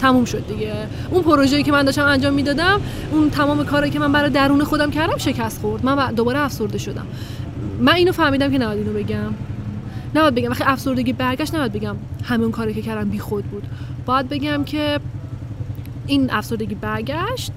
تموم 0.00 0.24
شد 0.24 0.46
دیگه. 0.48 0.72
اون 1.10 1.22
پروژه‌ای 1.22 1.62
که 1.62 1.72
من 1.72 1.82
داشتم 1.82 2.06
انجام 2.06 2.34
می‌دادم 2.34 2.80
اون 3.12 3.30
تمام 3.30 3.64
کاری 3.64 3.90
که 3.90 3.98
من 3.98 4.12
برای 4.12 4.30
درون 4.30 4.64
خودم 4.64 4.90
کردم 4.90 5.18
شکست 5.18 5.60
خورد. 5.60 5.84
من 5.84 6.12
دوباره 6.12 6.38
افسرده 6.38 6.78
شدم. 6.78 7.06
من 7.80 7.94
اینو 7.94 8.12
فهمیدم 8.12 8.52
که 8.52 8.58
نباید 8.58 8.78
اینو 8.78 8.92
بگم. 8.92 9.34
نباید 10.14 10.34
بگم. 10.34 10.50
وقتی 10.50 10.64
افسردگی 10.64 11.12
برگشت 11.12 11.54
نباید 11.54 11.72
بگم. 11.72 11.96
همه 12.24 12.42
اون 12.42 12.52
کاری 12.52 12.74
که 12.74 12.82
کردم 12.82 13.10
بی 13.10 13.18
خود 13.18 13.44
بود. 13.44 13.62
باید 14.06 14.28
بگم 14.28 14.64
که 14.64 15.00
این 16.06 16.30
افسردگی 16.30 16.74
برگشت. 16.74 17.52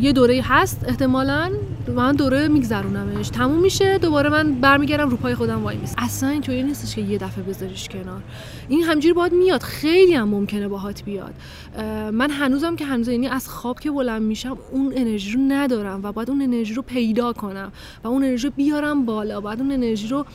یه 0.00 0.12
دوره 0.12 0.40
هست 0.44 0.84
احتمالا 0.88 1.52
من 1.96 2.12
دوره 2.12 2.48
میگذرونمش. 2.48 3.28
تموم 3.28 3.58
میشه 3.60 3.98
دوباره 3.98 4.30
من 4.30 4.54
برمیگردم 4.54 5.08
رو 5.10 5.16
پای 5.16 5.34
خودم 5.34 5.62
وای 5.62 5.76
میست 5.76 5.94
اصلا 5.98 6.28
اینطوری 6.28 6.62
نیستش 6.62 6.94
که 6.94 7.00
یه 7.00 7.18
دفعه 7.18 7.44
بذاریش 7.44 7.88
کنار. 7.88 8.22
این 8.68 8.82
همجوری 8.82 9.14
باید 9.14 9.32
میاد. 9.32 9.62
خیلی 9.62 10.14
هم 10.14 10.28
ممکنه 10.28 10.68
باهات 10.68 11.04
بیاد. 11.04 11.34
من 12.12 12.30
هنوزم 12.30 12.76
که 12.76 12.84
هنوز 12.84 13.08
یعنی 13.08 13.28
از 13.28 13.48
خواب 13.48 13.80
که 13.80 13.90
بلند 13.90 14.22
میشم 14.22 14.58
اون 14.72 14.92
انرژی 14.96 15.32
رو 15.32 15.40
ندارم 15.48 16.00
و 16.02 16.12
باید 16.12 16.30
اون 16.30 16.42
انرژی 16.42 16.74
رو 16.74 16.82
پیدا 16.82 17.32
کنم 17.32 17.72
و 18.04 18.08
اون 18.08 18.24
انرژی 18.24 18.46
رو 18.46 18.52
بیارم 18.56 19.04
بالا. 19.04 19.40
باید 19.40 19.60
اون 19.60 19.72
انرژی 19.72 20.08
رو 20.08 20.26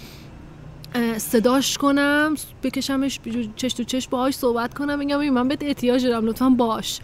صداش 1.18 1.78
کنم 1.78 2.36
بکشمش 2.64 3.20
چش 3.56 3.74
تو 3.74 3.84
چش 3.84 4.08
باهاش 4.08 4.36
صحبت 4.36 4.74
کنم 4.74 5.00
بگم 5.00 5.30
من 5.30 5.48
بهت 5.48 5.64
احتیاج 5.64 6.06
دارم 6.06 6.26
لطفا 6.26 6.50
باش. 6.50 7.00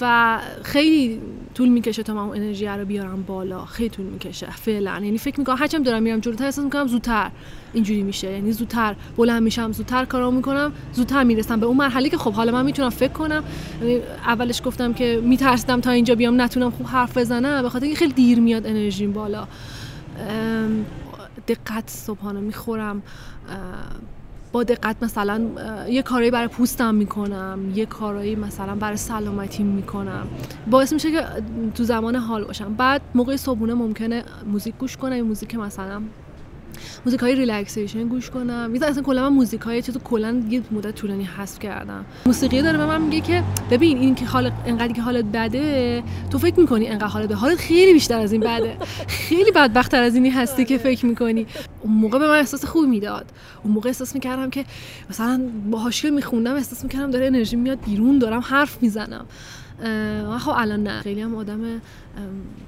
و 0.00 0.38
خیلی 0.62 1.20
طول 1.54 1.68
می‌کشه 1.68 2.02
تا 2.02 2.14
من 2.14 2.20
اون 2.20 2.36
انرژی 2.36 2.66
رو 2.66 2.84
بیارم 2.84 3.22
بالا. 3.22 3.64
خیلی 3.64 3.88
طول 3.88 4.06
می‌کشه 4.06 4.50
فعلا. 4.50 5.00
یعنی 5.04 5.18
فکر 5.18 5.38
می‌کنم 5.38 5.56
هرچند 5.58 5.84
دارم 5.84 6.02
میرم 6.02 6.20
جلوتر 6.20 6.44
احساس 6.44 6.64
می‌کنم 6.64 6.86
زودتر 6.86 7.30
اینجوری 7.72 8.02
میشه. 8.02 8.32
یعنی 8.32 8.52
زودتر 8.52 8.96
بلند 9.16 9.42
میشم 9.42 9.72
زودتر 9.72 10.04
کارا 10.04 10.30
می‌کنم 10.30 10.72
زودتر 10.92 11.24
می‌رسم 11.24 11.60
به 11.60 11.66
اون 11.66 11.76
مرحله 11.76 12.08
که 12.08 12.16
خب 12.16 12.32
حالا 12.32 12.52
من 12.52 12.64
می‌تونم 12.64 12.90
فکر 12.90 13.12
کنم. 13.12 13.44
یعنی 13.80 14.00
اولش 14.26 14.62
گفتم 14.64 14.92
که 14.92 15.20
میترسیدم 15.24 15.80
تا 15.80 15.90
اینجا 15.90 16.14
بیام 16.14 16.40
نتونم 16.40 16.70
خوب 16.70 16.86
حرف 16.86 17.18
بزنم. 17.18 17.62
به 17.62 17.68
خاطر 17.68 17.84
اینکه 17.84 17.98
خیلی 17.98 18.12
دیر 18.12 18.40
میاد 18.40 18.66
انرژیم 18.66 19.12
بالا. 19.12 19.48
دقت 21.48 21.90
صبحانه 21.90 22.40
می‌خورم. 22.40 23.02
با 24.52 24.62
دقت 24.64 24.96
مثلا 25.02 25.40
یه 25.88 26.02
کارایی 26.02 26.30
برای 26.30 26.48
پوستم 26.48 26.94
می‌کنم 26.94 27.58
یه 27.74 27.86
کارایی 27.86 28.36
مثلا 28.36 28.74
برای 28.74 28.96
سلامتی 28.96 29.62
می‌کنم. 29.62 30.26
باعث 30.70 30.92
میشه 30.92 31.10
که 31.10 31.24
تو 31.74 31.84
زمان 31.84 32.16
حال 32.16 32.44
باشم. 32.44 32.74
بعد 32.74 33.02
موقع 33.14 33.36
صبحونه 33.36 33.74
ممکنه 33.74 34.24
موزیک 34.46 34.74
گوش 34.78 34.96
کنم 34.96 35.20
موزیک 35.20 35.54
مثلا 35.54 36.02
موزیک 37.06 37.20
های 37.20 37.34
relaxation 37.34 38.08
گوش 38.08 38.30
کنم. 38.30 38.70
می‌ذارم 38.70 38.90
اصلا 38.90 39.02
کلا 39.02 39.30
من 39.30 39.36
موزیک 39.36 39.60
های 39.60 39.82
چیزو 39.82 39.98
کلا 39.98 40.42
یه 40.50 40.62
مدت 40.70 40.94
طولانی 40.94 41.24
حذف 41.24 41.58
کردم. 41.58 42.04
موسیقی 42.26 42.62
داره 42.62 42.78
به 42.78 42.86
من 42.86 43.00
میگه 43.00 43.20
که 43.20 43.44
ببین 43.70 43.98
این 43.98 44.14
که 44.14 44.26
حال 44.26 44.52
انقدر 44.66 44.92
که 44.92 45.02
حالت 45.02 45.24
بده 45.24 46.02
تو 46.30 46.38
فکر 46.38 46.60
می‌کنی 46.60 46.88
انقدر 46.88 47.06
حالت 47.06 47.26
بده. 47.26 47.34
حالت 47.34 47.58
خیلی 47.58 47.92
بیشتر 47.92 48.18
از 48.18 48.32
این 48.32 48.40
بده. 48.40 48.76
خیلی 49.08 49.50
بدبختتر 49.50 50.02
از 50.02 50.14
اینی 50.14 50.30
هستی 50.30 50.64
که 50.64 50.78
فکر 50.78 51.06
می‌کنی. 51.06 51.46
اون 51.80 51.92
موقع 51.92 52.18
به 52.18 52.28
من 52.28 52.38
احساس 52.38 52.64
خوب 52.64 52.88
می‌داد. 52.88 53.26
اون 53.62 53.74
موقع 53.74 53.88
احساس 53.88 54.14
می‌کردم 54.14 54.50
که 54.50 54.64
مثلا 55.10 55.40
با 55.70 55.78
حاشیه 55.78 56.10
میخوندم 56.10 56.54
احساس 56.54 56.84
می‌کردم 56.84 57.10
داره 57.10 57.26
انرژی 57.26 57.56
میاد 57.56 57.78
بیرون 57.86 58.18
دارم 58.18 58.40
حرف 58.40 58.78
می‌زنم. 58.82 59.26
خب 60.38 60.52
الان 60.56 60.82
نه. 60.82 61.00
خیلی 61.00 61.20
هم 61.20 61.34
آدم 61.34 61.60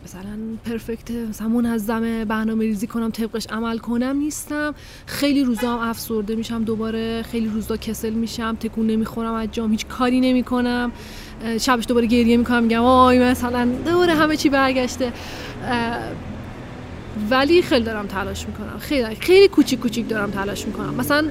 مثلا 0.05 0.39
پرفکت 0.65 1.11
مثلا 1.11 1.49
منظم 1.49 2.25
برنامه 2.25 2.65
ریزی 2.65 2.87
کنم 2.87 3.11
طبقش 3.11 3.47
عمل 3.47 3.79
کنم 3.79 4.17
نیستم. 4.17 4.75
خیلی 5.07 5.45
روزا 5.45 5.73
هم 5.73 5.89
افسرده 5.89 6.35
میشم 6.35 6.65
دوباره 6.65 7.23
خیلی 7.23 7.49
روزا 7.49 7.77
کسل 7.77 8.11
میشم 8.11 8.57
تکون 8.61 8.87
نمی‌خورم 8.87 9.35
از 9.35 9.49
جام 9.53 9.71
هیچ 9.71 9.87
کاری 9.87 10.21
نمی‌کنم. 10.21 10.93
شبش 11.61 11.85
دوباره 11.89 12.07
گریه 12.07 12.37
می‌کنم 12.37 12.63
میگم 12.63 12.83
آی 12.83 13.19
مثلا 13.19 13.69
دوباره 13.85 14.15
همه 14.15 14.37
چی 14.37 14.49
برگشته. 14.49 15.13
ولی 17.31 17.63
خیلی 17.63 17.85
دارم 17.85 18.07
تلاش 18.07 18.47
می‌کنم. 18.47 18.79
خیلی 18.79 19.15
خیلی 19.15 19.49
کوچیک 19.49 19.81
کوچیک 19.81 20.09
دارم 20.09 20.31
تلاش 20.31 20.67
می‌کنم. 20.67 20.95
مثلا 20.95 21.27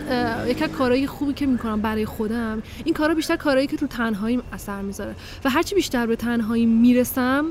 یک 0.48 0.63
کارهای 0.63 1.08
خوبی 1.08 1.34
که 1.34 1.46
می‌کنم 1.46 1.82
برای 1.82 2.06
خودم 2.06 2.63
این 2.84 2.93
کارا 2.93 3.13
بیشتر 3.13 3.36
کارهایی 3.36 3.67
که 3.67 3.78
رو 3.78 3.88
تنهایی 3.88 4.41
اثر 4.54 4.82
می‌ذاره. 4.82 5.15
و 5.46 5.50
هرچی 5.50 5.76
بیشتر 5.76 6.06
به 6.06 6.15
تنهایی 6.15 6.65
می‌رسم 6.65 7.46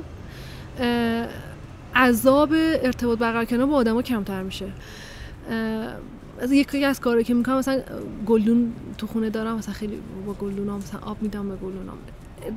عذاب 1.97 2.53
ارتباط 2.53 3.19
برقرار 3.19 3.45
کردن 3.45 3.67
با 3.67 3.77
آدما 3.77 4.03
کمتر 4.03 4.43
میشه. 4.43 4.67
از 6.41 6.53
یکی 6.53 6.85
از 6.85 7.01
کارهایی 7.01 7.25
که 7.25 7.35
می‌کنم 7.35 7.59
مثلا 7.59 7.81
گلدون 8.27 8.73
تو 8.99 9.07
خونه 9.07 9.31
دارم 9.31 9.57
مثلا 9.57 9.75
خیلی 9.75 9.99
با 10.27 10.33
گلدونام 10.33 10.79
مثلا 10.79 11.01
آب 11.01 11.23
میدم 11.23 11.49
به 11.49 11.57
گلدونام. 11.57 11.99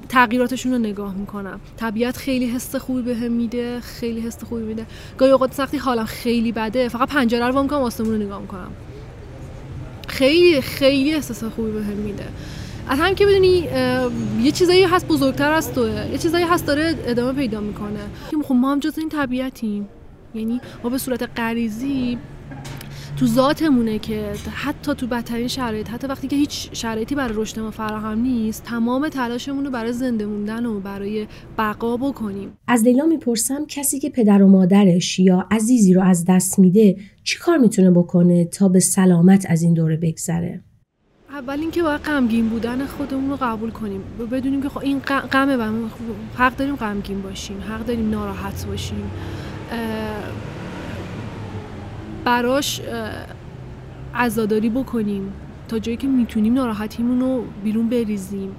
تغییراتشون 0.10 0.72
رو 0.72 0.78
نگاه 0.78 1.16
می‌کنم. 1.16 1.60
طبیعت 1.78 2.18
خیلی 2.18 2.46
حس 2.46 2.76
خوبی 2.76 3.02
بهم 3.02 3.22
به 3.22 3.30
میده 3.30 3.80
خیلی 3.80 4.22
حس 4.22 4.44
خوبی 4.44 4.64
میده. 4.64 4.86
گاهی 5.18 5.32
اوقات 5.32 5.54
سختی 5.54 5.78
حالم 5.78 6.06
خیلی 6.06 6.52
بده 6.52 6.90
فقط 6.90 7.10
پنجره 7.10 7.48
رو 7.48 7.64
می‌کنم 7.64 7.82
آسمون 7.82 8.12
رو 8.12 8.18
نگاه 8.18 8.42
می‌کنم. 8.42 8.72
خیلی 10.08 10.62
خیلی 10.62 11.14
احساس 11.14 11.44
خوبی 11.44 11.72
بهم 11.72 11.88
به 11.88 11.94
میده. 11.94 12.28
از 12.90 13.00
هم 13.00 13.16
که 13.16 13.26
بدونی 13.26 13.68
یه 14.42 14.52
چیزایی 14.52 14.84
هست 14.84 15.08
بزرگتر 15.08 15.52
از 15.52 15.74
توه. 15.74 16.08
یه 16.12 16.18
چیزایی 16.18 16.46
هست 16.46 16.66
داره 16.66 16.96
ادامه 17.06 17.34
پیدا 17.34 17.60
می‌کنه. 17.60 18.00
خب 18.44 18.54
ما 18.54 18.72
هم 18.72 18.80
جز 18.80 18.98
این 18.98 19.10
طبیعتیم. 19.10 19.88
یعنی 20.36 20.62
ما 20.84 20.90
به 20.90 20.98
صورت 20.98 21.30
غریزی 21.36 22.18
تو 23.18 23.26
ذاتمونه 23.26 24.00
که 24.00 24.32
حتی 24.54 24.94
تو 24.96 25.08
بدترین 25.08 25.48
شرایط 25.48 25.90
حتی 25.90 26.08
وقتی 26.08 26.28
که 26.28 26.36
هیچ 26.36 26.70
شرایطی 26.74 27.16
برای 27.16 27.34
رشد 27.38 27.60
ما 27.60 27.72
فراهم 27.72 28.20
نیست 28.20 28.64
تمام 28.64 29.10
تلاشمون 29.10 29.66
رو 29.66 29.72
برای 29.72 29.94
زنده 29.94 30.26
موندن 30.26 30.66
و 30.66 30.80
برای 30.80 31.28
بقا 31.58 31.98
بکنیم. 31.98 32.54
از 32.68 32.84
لیلا 32.84 33.06
می‌پرسم 33.06 33.66
کسی 33.68 34.00
که 34.00 34.10
پدر 34.10 34.42
و 34.42 34.48
مادرش 34.48 35.20
یا 35.20 35.48
عزیزی 35.52 35.94
رو 35.94 36.02
از 36.02 36.26
دست 36.26 36.60
میده 36.60 36.98
چی 37.24 37.40
کار 37.40 37.58
می‌تونه 37.58 37.92
بکنه 37.92 38.46
تا 38.46 38.68
به 38.68 38.80
سلامت 38.80 39.46
از 39.50 39.62
این 39.62 39.74
دوره 39.74 39.98
بگذره؟ 39.98 40.62
اول 41.30 41.60
اینکه 41.60 41.84
باید 41.84 42.02
غمگین 42.02 42.50
بودن 42.50 42.86
خودمون 42.86 43.30
رو 43.30 43.38
قبول 43.42 43.72
کنیم. 43.72 44.02
بدونیم 44.32 44.62
که 44.62 44.70
خب 44.70 44.80
این 44.80 45.00
غمه 45.32 45.56
و 45.56 45.88
حق 46.38 46.56
داریم 46.56 46.76
غمگین 46.76 47.22
باشیم 47.22 47.58
حق 47.70 47.86
داریم 47.86 48.10
ناراحت 48.10 48.66
باشیم. 48.66 49.12
براش 52.26 52.82
عزاداری 54.16 54.70
بکنیم 54.70 55.34
تا 55.68 55.80
جایی 55.80 55.98
که 55.98 56.08
می‌تونیم 56.08 56.54
ناراحتیمون 56.54 57.20
رو 57.20 57.44
بیرون 57.64 57.90
بریزیم. 57.90 58.56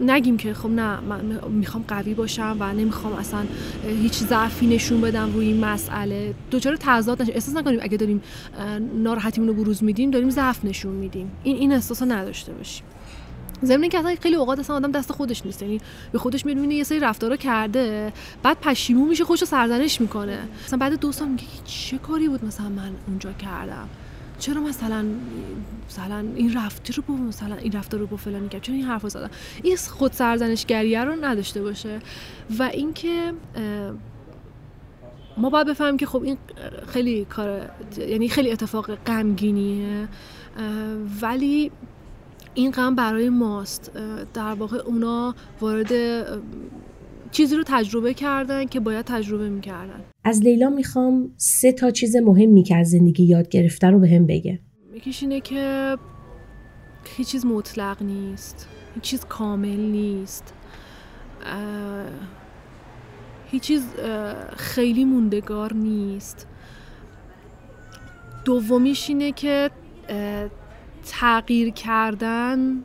نگیم 0.00 0.36
که 0.36 0.54
خب 0.54 0.68
نه 0.68 1.00
من 1.00 1.20
می‌خوام 1.50 1.84
قوی 1.88 2.14
باشم 2.14 2.56
و 2.60 2.72
نمی‌خوام 2.72 3.12
اصلا 3.12 3.40
هیچ 4.02 4.12
ضعفی 4.12 4.66
نشون 4.66 5.00
بدم 5.00 5.32
روی 5.32 5.46
این 5.46 5.64
مسئله. 5.64 6.34
دوچار 6.50 6.76
تضاد 6.80 7.22
نشه 7.22 7.32
احساس 7.32 7.56
نکنیم 7.56 7.78
اگه 7.82 7.96
داریم 7.96 8.22
ناراحتیمون 9.02 9.48
رو 9.48 9.54
بروز 9.54 9.84
میدیم 9.84 10.10
داریم 10.10 10.30
ضعف 10.30 10.64
نشون 10.64 10.92
میدیم. 10.92 11.30
این 11.42 11.56
این 11.56 11.72
احساس 11.72 12.02
نداشته 12.02 12.52
باشیم. 12.52 12.86
ضمن 13.64 13.88
که 13.88 13.98
اصلا 13.98 14.16
خیلی 14.20 14.36
اوقات 14.36 14.58
اصلا 14.58 14.76
آدم 14.76 14.92
دست 14.92 15.12
خودش 15.12 15.46
نیست. 15.46 15.62
یعنی 15.62 15.80
به 16.12 16.18
خودش 16.18 16.46
میاد 16.46 16.72
یه 16.72 16.84
سری 16.84 17.00
رفتارا 17.00 17.36
کرده 17.36 18.12
بعد 18.42 18.60
پشیمون 18.60 19.08
میشه 19.08 19.24
خوش 19.24 19.44
سرزنش 19.44 20.00
می‌کنه. 20.00 20.38
مثلا 20.64 20.78
بعد 20.78 21.00
دو 21.00 21.12
سال 21.12 21.28
میگه 21.28 21.44
چه 21.64 21.98
کاری 21.98 22.28
بود 22.28 22.44
مثلا 22.44 22.68
من 22.68 22.90
اونجا 23.06 23.32
کردم؟ 23.32 23.88
چرا 24.38 24.60
مثلا 24.60 25.04
مثلا 25.88 26.24
این 26.34 26.56
رفتی 26.56 26.92
رو 26.92 27.02
با 27.08 27.14
مثلا 27.14 27.54
این 27.54 27.72
رفتار 27.72 28.00
رو 28.00 28.06
با 28.06 28.16
فلانی 28.16 28.48
کرد 28.48 28.62
چرا 28.62 28.74
این 28.74 28.84
حرفو 28.84 29.08
زدم؟ 29.08 29.30
این 29.62 29.76
خود 29.76 30.12
سرزنشگریه 30.12 31.04
رو 31.04 31.24
نداشته 31.24 31.62
باشه. 31.62 31.98
و 32.58 32.62
اینکه 32.62 33.32
ما 35.36 35.50
باید 35.50 35.66
بفهمیم 35.66 35.96
که 35.96 36.06
خب 36.06 36.22
این 36.22 36.38
خیلی 36.86 37.24
کار 37.24 37.70
یعنی 37.98 38.28
خیلی 38.28 38.52
اتفاق 38.52 38.94
غمگینیه. 38.94 40.08
ولی 41.22 41.70
این 42.56 42.70
غم 42.70 42.94
برای 42.94 43.28
ماست. 43.28 43.92
در 44.34 44.54
واقع 44.54 44.78
اونا 44.78 45.34
وارد 45.60 45.92
چیزی 47.30 47.56
رو 47.56 47.62
تجربه 47.66 48.14
کردن 48.14 48.64
که 48.64 48.80
باید 48.80 49.04
تجربه 49.04 49.48
می‌کردن. 49.48 50.00
از 50.24 50.40
لیلا 50.40 50.70
می‌خوام 50.70 51.30
سه 51.36 51.72
تا 51.72 51.90
چیز 51.90 52.16
مهمی 52.16 52.62
که 52.62 52.76
از 52.76 52.90
زندگی 52.90 53.24
یاد 53.24 53.48
گرفته 53.48 53.90
رو 53.90 53.98
به 53.98 54.08
هم 54.08 54.26
بگه. 54.26 54.60
یکیش 54.94 55.22
اینه 55.22 55.40
که 55.40 55.96
هیچ 57.16 57.28
چیز 57.28 57.46
مطلق 57.46 58.02
نیست. 58.02 58.68
هیچ 58.94 59.04
چیز 59.04 59.24
کامل 59.24 59.76
نیست. 59.76 60.54
هیچ 63.46 63.62
چیز 63.62 63.86
خیلی 64.56 65.04
موندگار 65.04 65.74
نیست. 65.74 66.46
دومیش 68.44 69.08
اینه 69.08 69.32
که 69.32 69.70
تغییر 71.06 71.70
کردن 71.70 72.84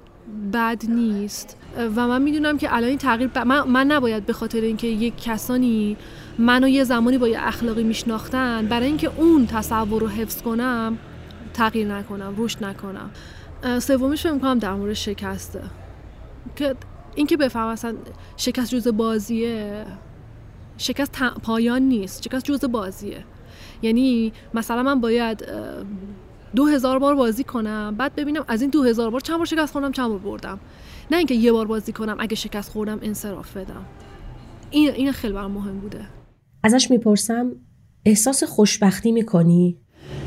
بد 0.54 0.84
نیست. 0.90 1.58
و 1.96 2.08
من 2.08 2.22
می‌دونم 2.22 2.58
که 2.58 2.76
الان 2.76 2.90
این 2.90 2.98
تغییر 2.98 3.30
ب... 3.30 3.38
من, 3.38 3.68
من 3.68 3.88
نباید 3.88 4.26
به 4.26 4.34
خاطر 4.34 4.62
اینکه 4.62 4.88
یک 4.88 5.24
کسانی 5.24 5.98
منو 6.40 6.68
یه 6.68 6.84
زمانی 6.84 7.18
با 7.18 7.28
یه 7.28 7.48
اخلاقی 7.48 7.84
میشناختن 7.84 8.68
برای 8.68 8.88
اینکه 8.88 9.12
اون 9.18 9.48
تصور 9.48 10.02
رو 10.02 10.08
حفظ 10.08 10.42
کنم 10.42 10.98
تغییر 11.54 11.88
نکنم 11.88 12.34
رشد 12.38 12.64
نکنم. 12.66 13.10
سومیش 13.80 14.24
فکر 14.24 14.38
کنم 14.38 14.60
در 14.60 14.74
مورد 14.74 14.94
شکسته. 14.94 15.62
که 16.56 16.76
اینکه 17.16 17.38
بفهم 17.38 17.68
اصلا 17.68 17.96
شکست 18.38 18.76
جزء 18.76 18.92
بازیه 18.92 19.86
شکست 20.78 21.12
پایان 21.44 21.82
نیست 21.82 22.24
شکست 22.24 22.46
جزء 22.46 22.68
بازیه. 22.68 23.24
یعنی 23.82 24.34
مثلا 24.54 24.84
من 24.84 25.02
باید 25.02 25.46
دو 26.56 26.66
هزار 26.66 27.00
بار 27.00 27.16
بازی 27.16 27.44
کنم 27.44 27.96
بعد 27.98 28.16
ببینم 28.16 28.46
از 28.48 28.62
این 28.62 28.70
دو 28.70 28.84
هزار 28.84 29.10
بار 29.10 29.22
چند 29.22 29.38
بار 29.38 29.46
شکست 29.46 29.72
خوردم 29.72 29.92
چند 29.92 30.10
بار 30.10 30.18
بردم. 30.18 30.60
نه 31.12 31.18
اینکه 31.18 31.34
یه 31.34 31.52
بار 31.52 31.68
بازی 31.68 31.92
کنم 31.92 32.16
اگه 32.20 32.36
شکست 32.36 32.72
خوردم 32.72 33.00
انصراف 33.02 33.58
بدم. 33.58 33.86
این 34.72 34.92
این 34.92 35.12
خیلی 35.12 35.34
برام 35.34 35.52
مهم 35.52 35.80
بوده. 35.80 36.06
ازش 36.64 36.92
می‌پرسم 36.92 37.52
احساس 38.06 38.44
خوشبختی 38.44 39.12
می‌کنی؟ 39.12 39.78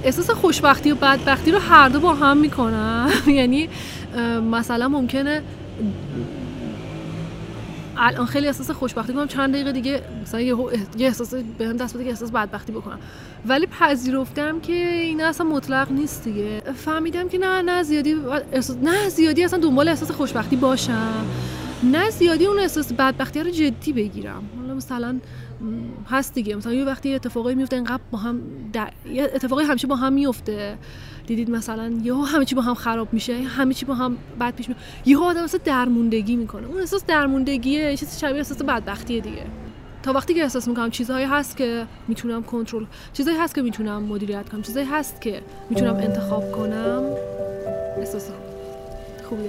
احساس 0.04 0.30
خوشبختی 0.30 0.90
و 0.90 0.94
بدبختی 0.94 1.50
رو 1.50 1.58
هر 1.58 1.88
دو 1.88 2.00
با 2.00 2.14
هم 2.14 2.36
می‌کنم. 2.36 3.10
یعنی 3.26 3.68
مثلا 4.50 4.88
ممکنه 4.88 5.42
الان 7.96 8.26
خیلی 8.26 8.46
احساس 8.46 8.70
خوشبختی 8.70 9.12
کنم. 9.12 9.26
چند 9.26 9.54
دقیقه 9.54 9.72
دیگه 9.72 10.02
مثلا 10.22 10.40
یه 10.40 10.56
احساس 10.98 11.34
به 11.34 11.68
هم 11.68 11.76
دست 11.76 11.94
بده 11.94 12.04
که 12.04 12.10
احساس 12.10 12.30
بدبختی 12.30 12.72
بکنم. 12.72 12.98
ولی 13.46 13.66
پذیرفتم 13.66 14.60
که 14.60 14.72
این 14.72 15.20
اصلا 15.20 15.46
مطلق 15.46 15.92
نیست 15.92 16.24
دیگه. 16.24 16.62
فهمیدم 16.76 17.28
که 17.28 17.38
نه 17.38 17.62
نه 17.62 17.82
زیادی 17.82 18.16
احساس 18.52 18.76
نه 18.82 19.08
زیادی 19.08 19.44
اصلا 19.44 19.58
دنبال 19.58 19.88
احساس 19.88 20.10
خوشبختی 20.10 20.56
باشم. 20.56 21.24
نه 21.82 22.10
زیادی 22.10 22.46
اون 22.46 22.58
احساس 22.58 22.92
بدبختی 22.92 23.40
رو 23.40 23.50
جدی 23.50 23.92
بگیرم. 23.92 24.42
حالا 24.60 24.74
مثلا 24.74 25.20
هست 26.10 26.34
دیگه. 26.34 26.56
مثلا 26.56 26.72
یه 26.72 26.84
وقتی 26.84 27.14
اتفاقایی 27.14 27.56
میفته 27.56 27.76
اینقدر 27.76 28.02
با 28.10 28.18
هم 28.18 28.40
در... 28.72 28.92
اتفاقی 29.34 29.64
همیشه 29.64 29.86
با 29.86 29.96
هم 29.96 30.12
میفته 30.12 30.78
دیدید 31.26 31.50
مثلا 31.50 31.92
یهو 32.02 32.22
همه 32.22 32.44
چی 32.44 32.54
با 32.54 32.62
هم 32.62 32.74
خراب 32.74 33.08
میشه 33.12 33.36
همه 33.36 33.74
چی 33.74 33.84
با 33.86 33.94
هم 33.94 34.16
بد 34.40 34.54
پیش 34.54 34.68
میره 34.68 34.80
یهو 35.06 35.22
آدم 35.22 35.42
اصلا 35.42 35.60
درموندگی 35.64 36.36
می‌کنه. 36.36 36.66
اون 36.66 36.80
احساس 36.80 37.04
درموندگیه 37.04 37.96
چیز 37.96 38.18
شبیه 38.18 38.36
احساس 38.36 38.62
بدبختیه 38.62 39.20
دیگه. 39.20 39.46
تا 40.02 40.12
وقتی 40.12 40.34
که 40.34 40.42
احساس 40.42 40.68
می‌کنم 40.68 40.90
چیزهایی 40.90 41.26
هست 41.26 41.56
که 41.56 41.86
می‌تونم 42.08 42.42
کنترل 42.42 42.84
چیزهایی 43.12 43.40
هست 43.40 43.54
که 43.54 43.62
می‌تونم 43.62 44.02
مدیریت 44.02 44.48
کنم 44.48 44.62
چیزهایی 44.62 44.88
هست 44.88 45.20
که 45.20 45.42
می‌تونم 45.70 45.96
انتخاب 45.96 46.52
کنم 46.52 47.02
احساس 47.98 48.30
خوبی 49.28 49.48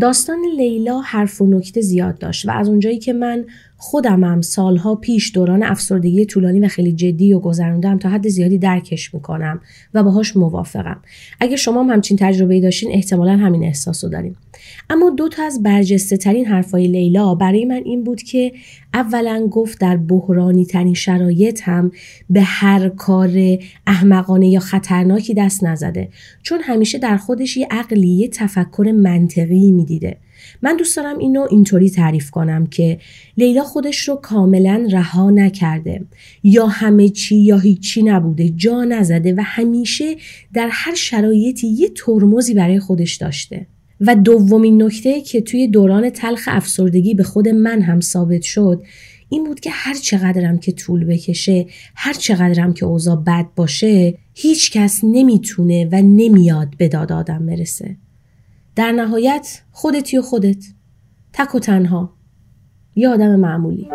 داستان 0.00 0.38
لیلا 0.56 1.00
حرف 1.00 1.42
و 1.42 1.46
نکته 1.46 1.80
زیاد 1.80 2.18
داشت 2.18 2.48
و 2.48 2.50
از 2.50 2.68
اونجایی 2.68 2.98
که 2.98 3.12
من 3.12 3.44
خودمم 3.76 4.40
سالها 4.40 4.94
پیش 4.94 5.32
دوران 5.34 5.62
افسردگی 5.62 6.24
طولانی 6.24 6.60
و 6.60 6.68
خیلی 6.68 6.92
جدی 6.92 7.32
و 7.32 7.38
گذروندم 7.38 7.98
تا 7.98 8.08
حد 8.08 8.28
زیادی 8.28 8.58
درکش 8.58 9.14
می‌کنم 9.14 9.60
و 9.94 10.02
باهاش 10.02 10.36
موافقم. 10.36 11.02
اگه 11.40 11.56
شما 11.56 11.82
هم 11.82 11.90
همچین 11.90 12.16
تجربه 12.20 12.60
داشتین 12.60 12.92
احتمالا 12.92 13.36
همین 13.36 13.64
احساس 13.64 14.04
رو 14.04 14.10
داریم 14.10 14.36
اما 14.90 15.10
دو 15.10 15.28
تا 15.28 15.42
از 15.42 15.62
برجسته 15.62 16.16
ترین 16.16 16.46
حرفای 16.46 16.86
لیلا 16.86 17.34
برای 17.34 17.64
من 17.64 17.82
این 17.84 18.04
بود 18.04 18.22
که 18.22 18.52
اولا 18.94 19.46
گفت 19.50 19.80
در 19.80 19.96
بحرانی 19.96 20.64
ترین 20.64 20.94
شرایط 20.94 21.62
هم 21.64 21.92
به 22.30 22.42
هر 22.42 22.88
کار 22.88 23.58
احمقانه 23.86 24.48
یا 24.48 24.60
خطرناکی 24.60 25.34
دست 25.34 25.64
نزده 25.64 26.08
چون 26.42 26.60
همیشه 26.62 26.98
در 26.98 27.16
خودش 27.16 27.56
یه 27.56 27.66
عقلی 27.70 28.08
یه 28.08 28.28
تفکر 28.28 28.92
منطقی 28.96 29.70
می‌دیده. 29.70 30.16
من 30.62 30.76
دوست 30.76 30.96
دارم 30.96 31.18
اینو 31.18 31.46
اینطوری 31.50 31.90
تعریف 31.90 32.30
کنم 32.30 32.66
که 32.66 32.98
لیلا 33.36 33.62
خودش 33.64 34.08
رو 34.08 34.14
کاملا 34.14 34.88
رها 34.90 35.30
نکرده. 35.30 36.04
یا 36.42 36.66
همه 36.66 37.08
چی 37.08 37.36
یا 37.36 37.58
هیچی 37.58 38.02
نبوده 38.02 38.48
جا 38.48 38.84
نزده 38.84 39.34
و 39.34 39.42
همیشه 39.44 40.16
در 40.54 40.68
هر 40.72 40.94
شرایطی 40.94 41.66
یه 41.66 41.88
ترمزی 41.88 42.54
برای 42.54 42.80
خودش 42.80 43.16
داشته. 43.16 43.66
و 44.00 44.14
دومین 44.14 44.82
نکته 44.82 45.20
که 45.20 45.40
توی 45.40 45.68
دوران 45.68 46.10
تلخ 46.10 46.48
افسردگی 46.52 47.14
به 47.14 47.22
خود 47.22 47.48
من 47.48 47.82
هم 47.82 48.00
ثابت 48.00 48.42
شد 48.42 48.82
این 49.28 49.44
بود 49.44 49.60
که 49.60 49.70
هر 49.70 49.94
چقدرم 49.94 50.58
که 50.58 50.72
طول 50.72 51.04
بکشه 51.04 51.66
هر 51.94 52.12
چقدرم 52.12 52.72
که 52.72 52.86
اوضاع 52.86 53.16
بد 53.16 53.46
باشه 53.56 54.18
هیچ 54.34 54.72
کس 54.72 55.00
نمی‌تونه 55.04 55.88
و 55.92 56.02
نمیاد 56.02 56.68
به 56.78 56.88
داد 56.88 57.12
آدم 57.12 57.46
برسه. 57.46 57.96
در 58.76 58.92
نهایت 58.92 59.62
خودتی 59.70 60.18
و 60.18 60.22
خودت. 60.22 60.64
تک 61.32 61.54
و 61.54 61.58
تنها. 61.58 62.16
یه 62.94 63.08
آدم 63.08 63.36
معمولی. 63.36 63.88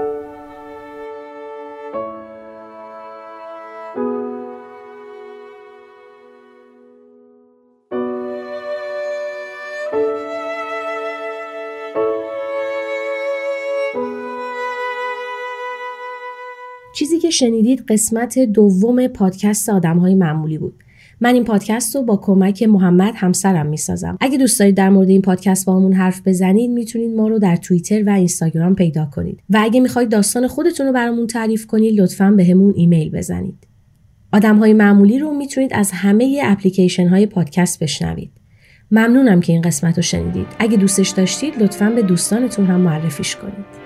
که 17.31 17.37
شنیدید 17.37 17.83
قسمت 17.87 18.39
دوم 18.39 19.07
پادکست 19.07 19.69
آدم 19.69 19.97
های 19.97 20.15
معمولی 20.15 20.57
بود. 20.57 20.73
من 21.21 21.33
این 21.33 21.43
پادکست 21.43 21.95
رو 21.95 22.01
با 22.01 22.17
کمک 22.17 22.63
محمد 22.63 23.13
همسرم 23.15 23.65
می‌سازم. 23.65 24.17
اگه 24.21 24.37
دوست 24.37 24.59
دارید 24.59 24.75
در 24.75 24.89
مورد 24.89 25.09
این 25.09 25.21
پادکست 25.21 25.65
با 25.65 25.75
همون 25.75 25.93
حرف 25.93 26.21
بزنید 26.25 26.71
می‌تونید 26.71 27.15
ما 27.15 27.27
رو 27.27 27.39
در 27.39 27.55
توییتر 27.55 28.03
و 28.03 28.09
اینستاگرام 28.09 28.75
پیدا 28.75 29.05
کنید. 29.05 29.39
و 29.49 29.59
اگه 29.61 29.79
می‌خواید 29.79 30.09
داستان 30.09 30.47
خودتون 30.47 30.87
رو 30.87 30.93
برامون 30.93 31.27
تعریف 31.27 31.67
کنید 31.67 32.01
لطفا 32.01 32.31
به 32.31 32.45
همون 32.45 32.73
ایمیل 32.75 33.11
بزنید. 33.11 33.67
آدم 34.33 34.57
های 34.57 34.73
معمولی 34.73 35.19
رو 35.19 35.33
می‌تونید 35.33 35.73
از 35.73 35.91
همه 35.91 36.41
اپلیکیشن 36.43 37.07
های 37.07 37.25
پادکست 37.25 37.83
بشنوید. 37.83 38.31
ممنونم 38.91 39.39
که 39.39 39.53
این 39.53 39.61
قسمت 39.61 39.95
رو 39.95 40.01
شنیدید. 40.01 40.47
اگه 40.59 40.77
دوستش 40.77 41.09
داشتید 41.09 41.63
لطفا 41.63 41.89
به 41.89 42.01
دوستانتون 42.01 42.65
هم 42.65 42.81
معرفیش 42.81 43.35
کنید. 43.35 43.80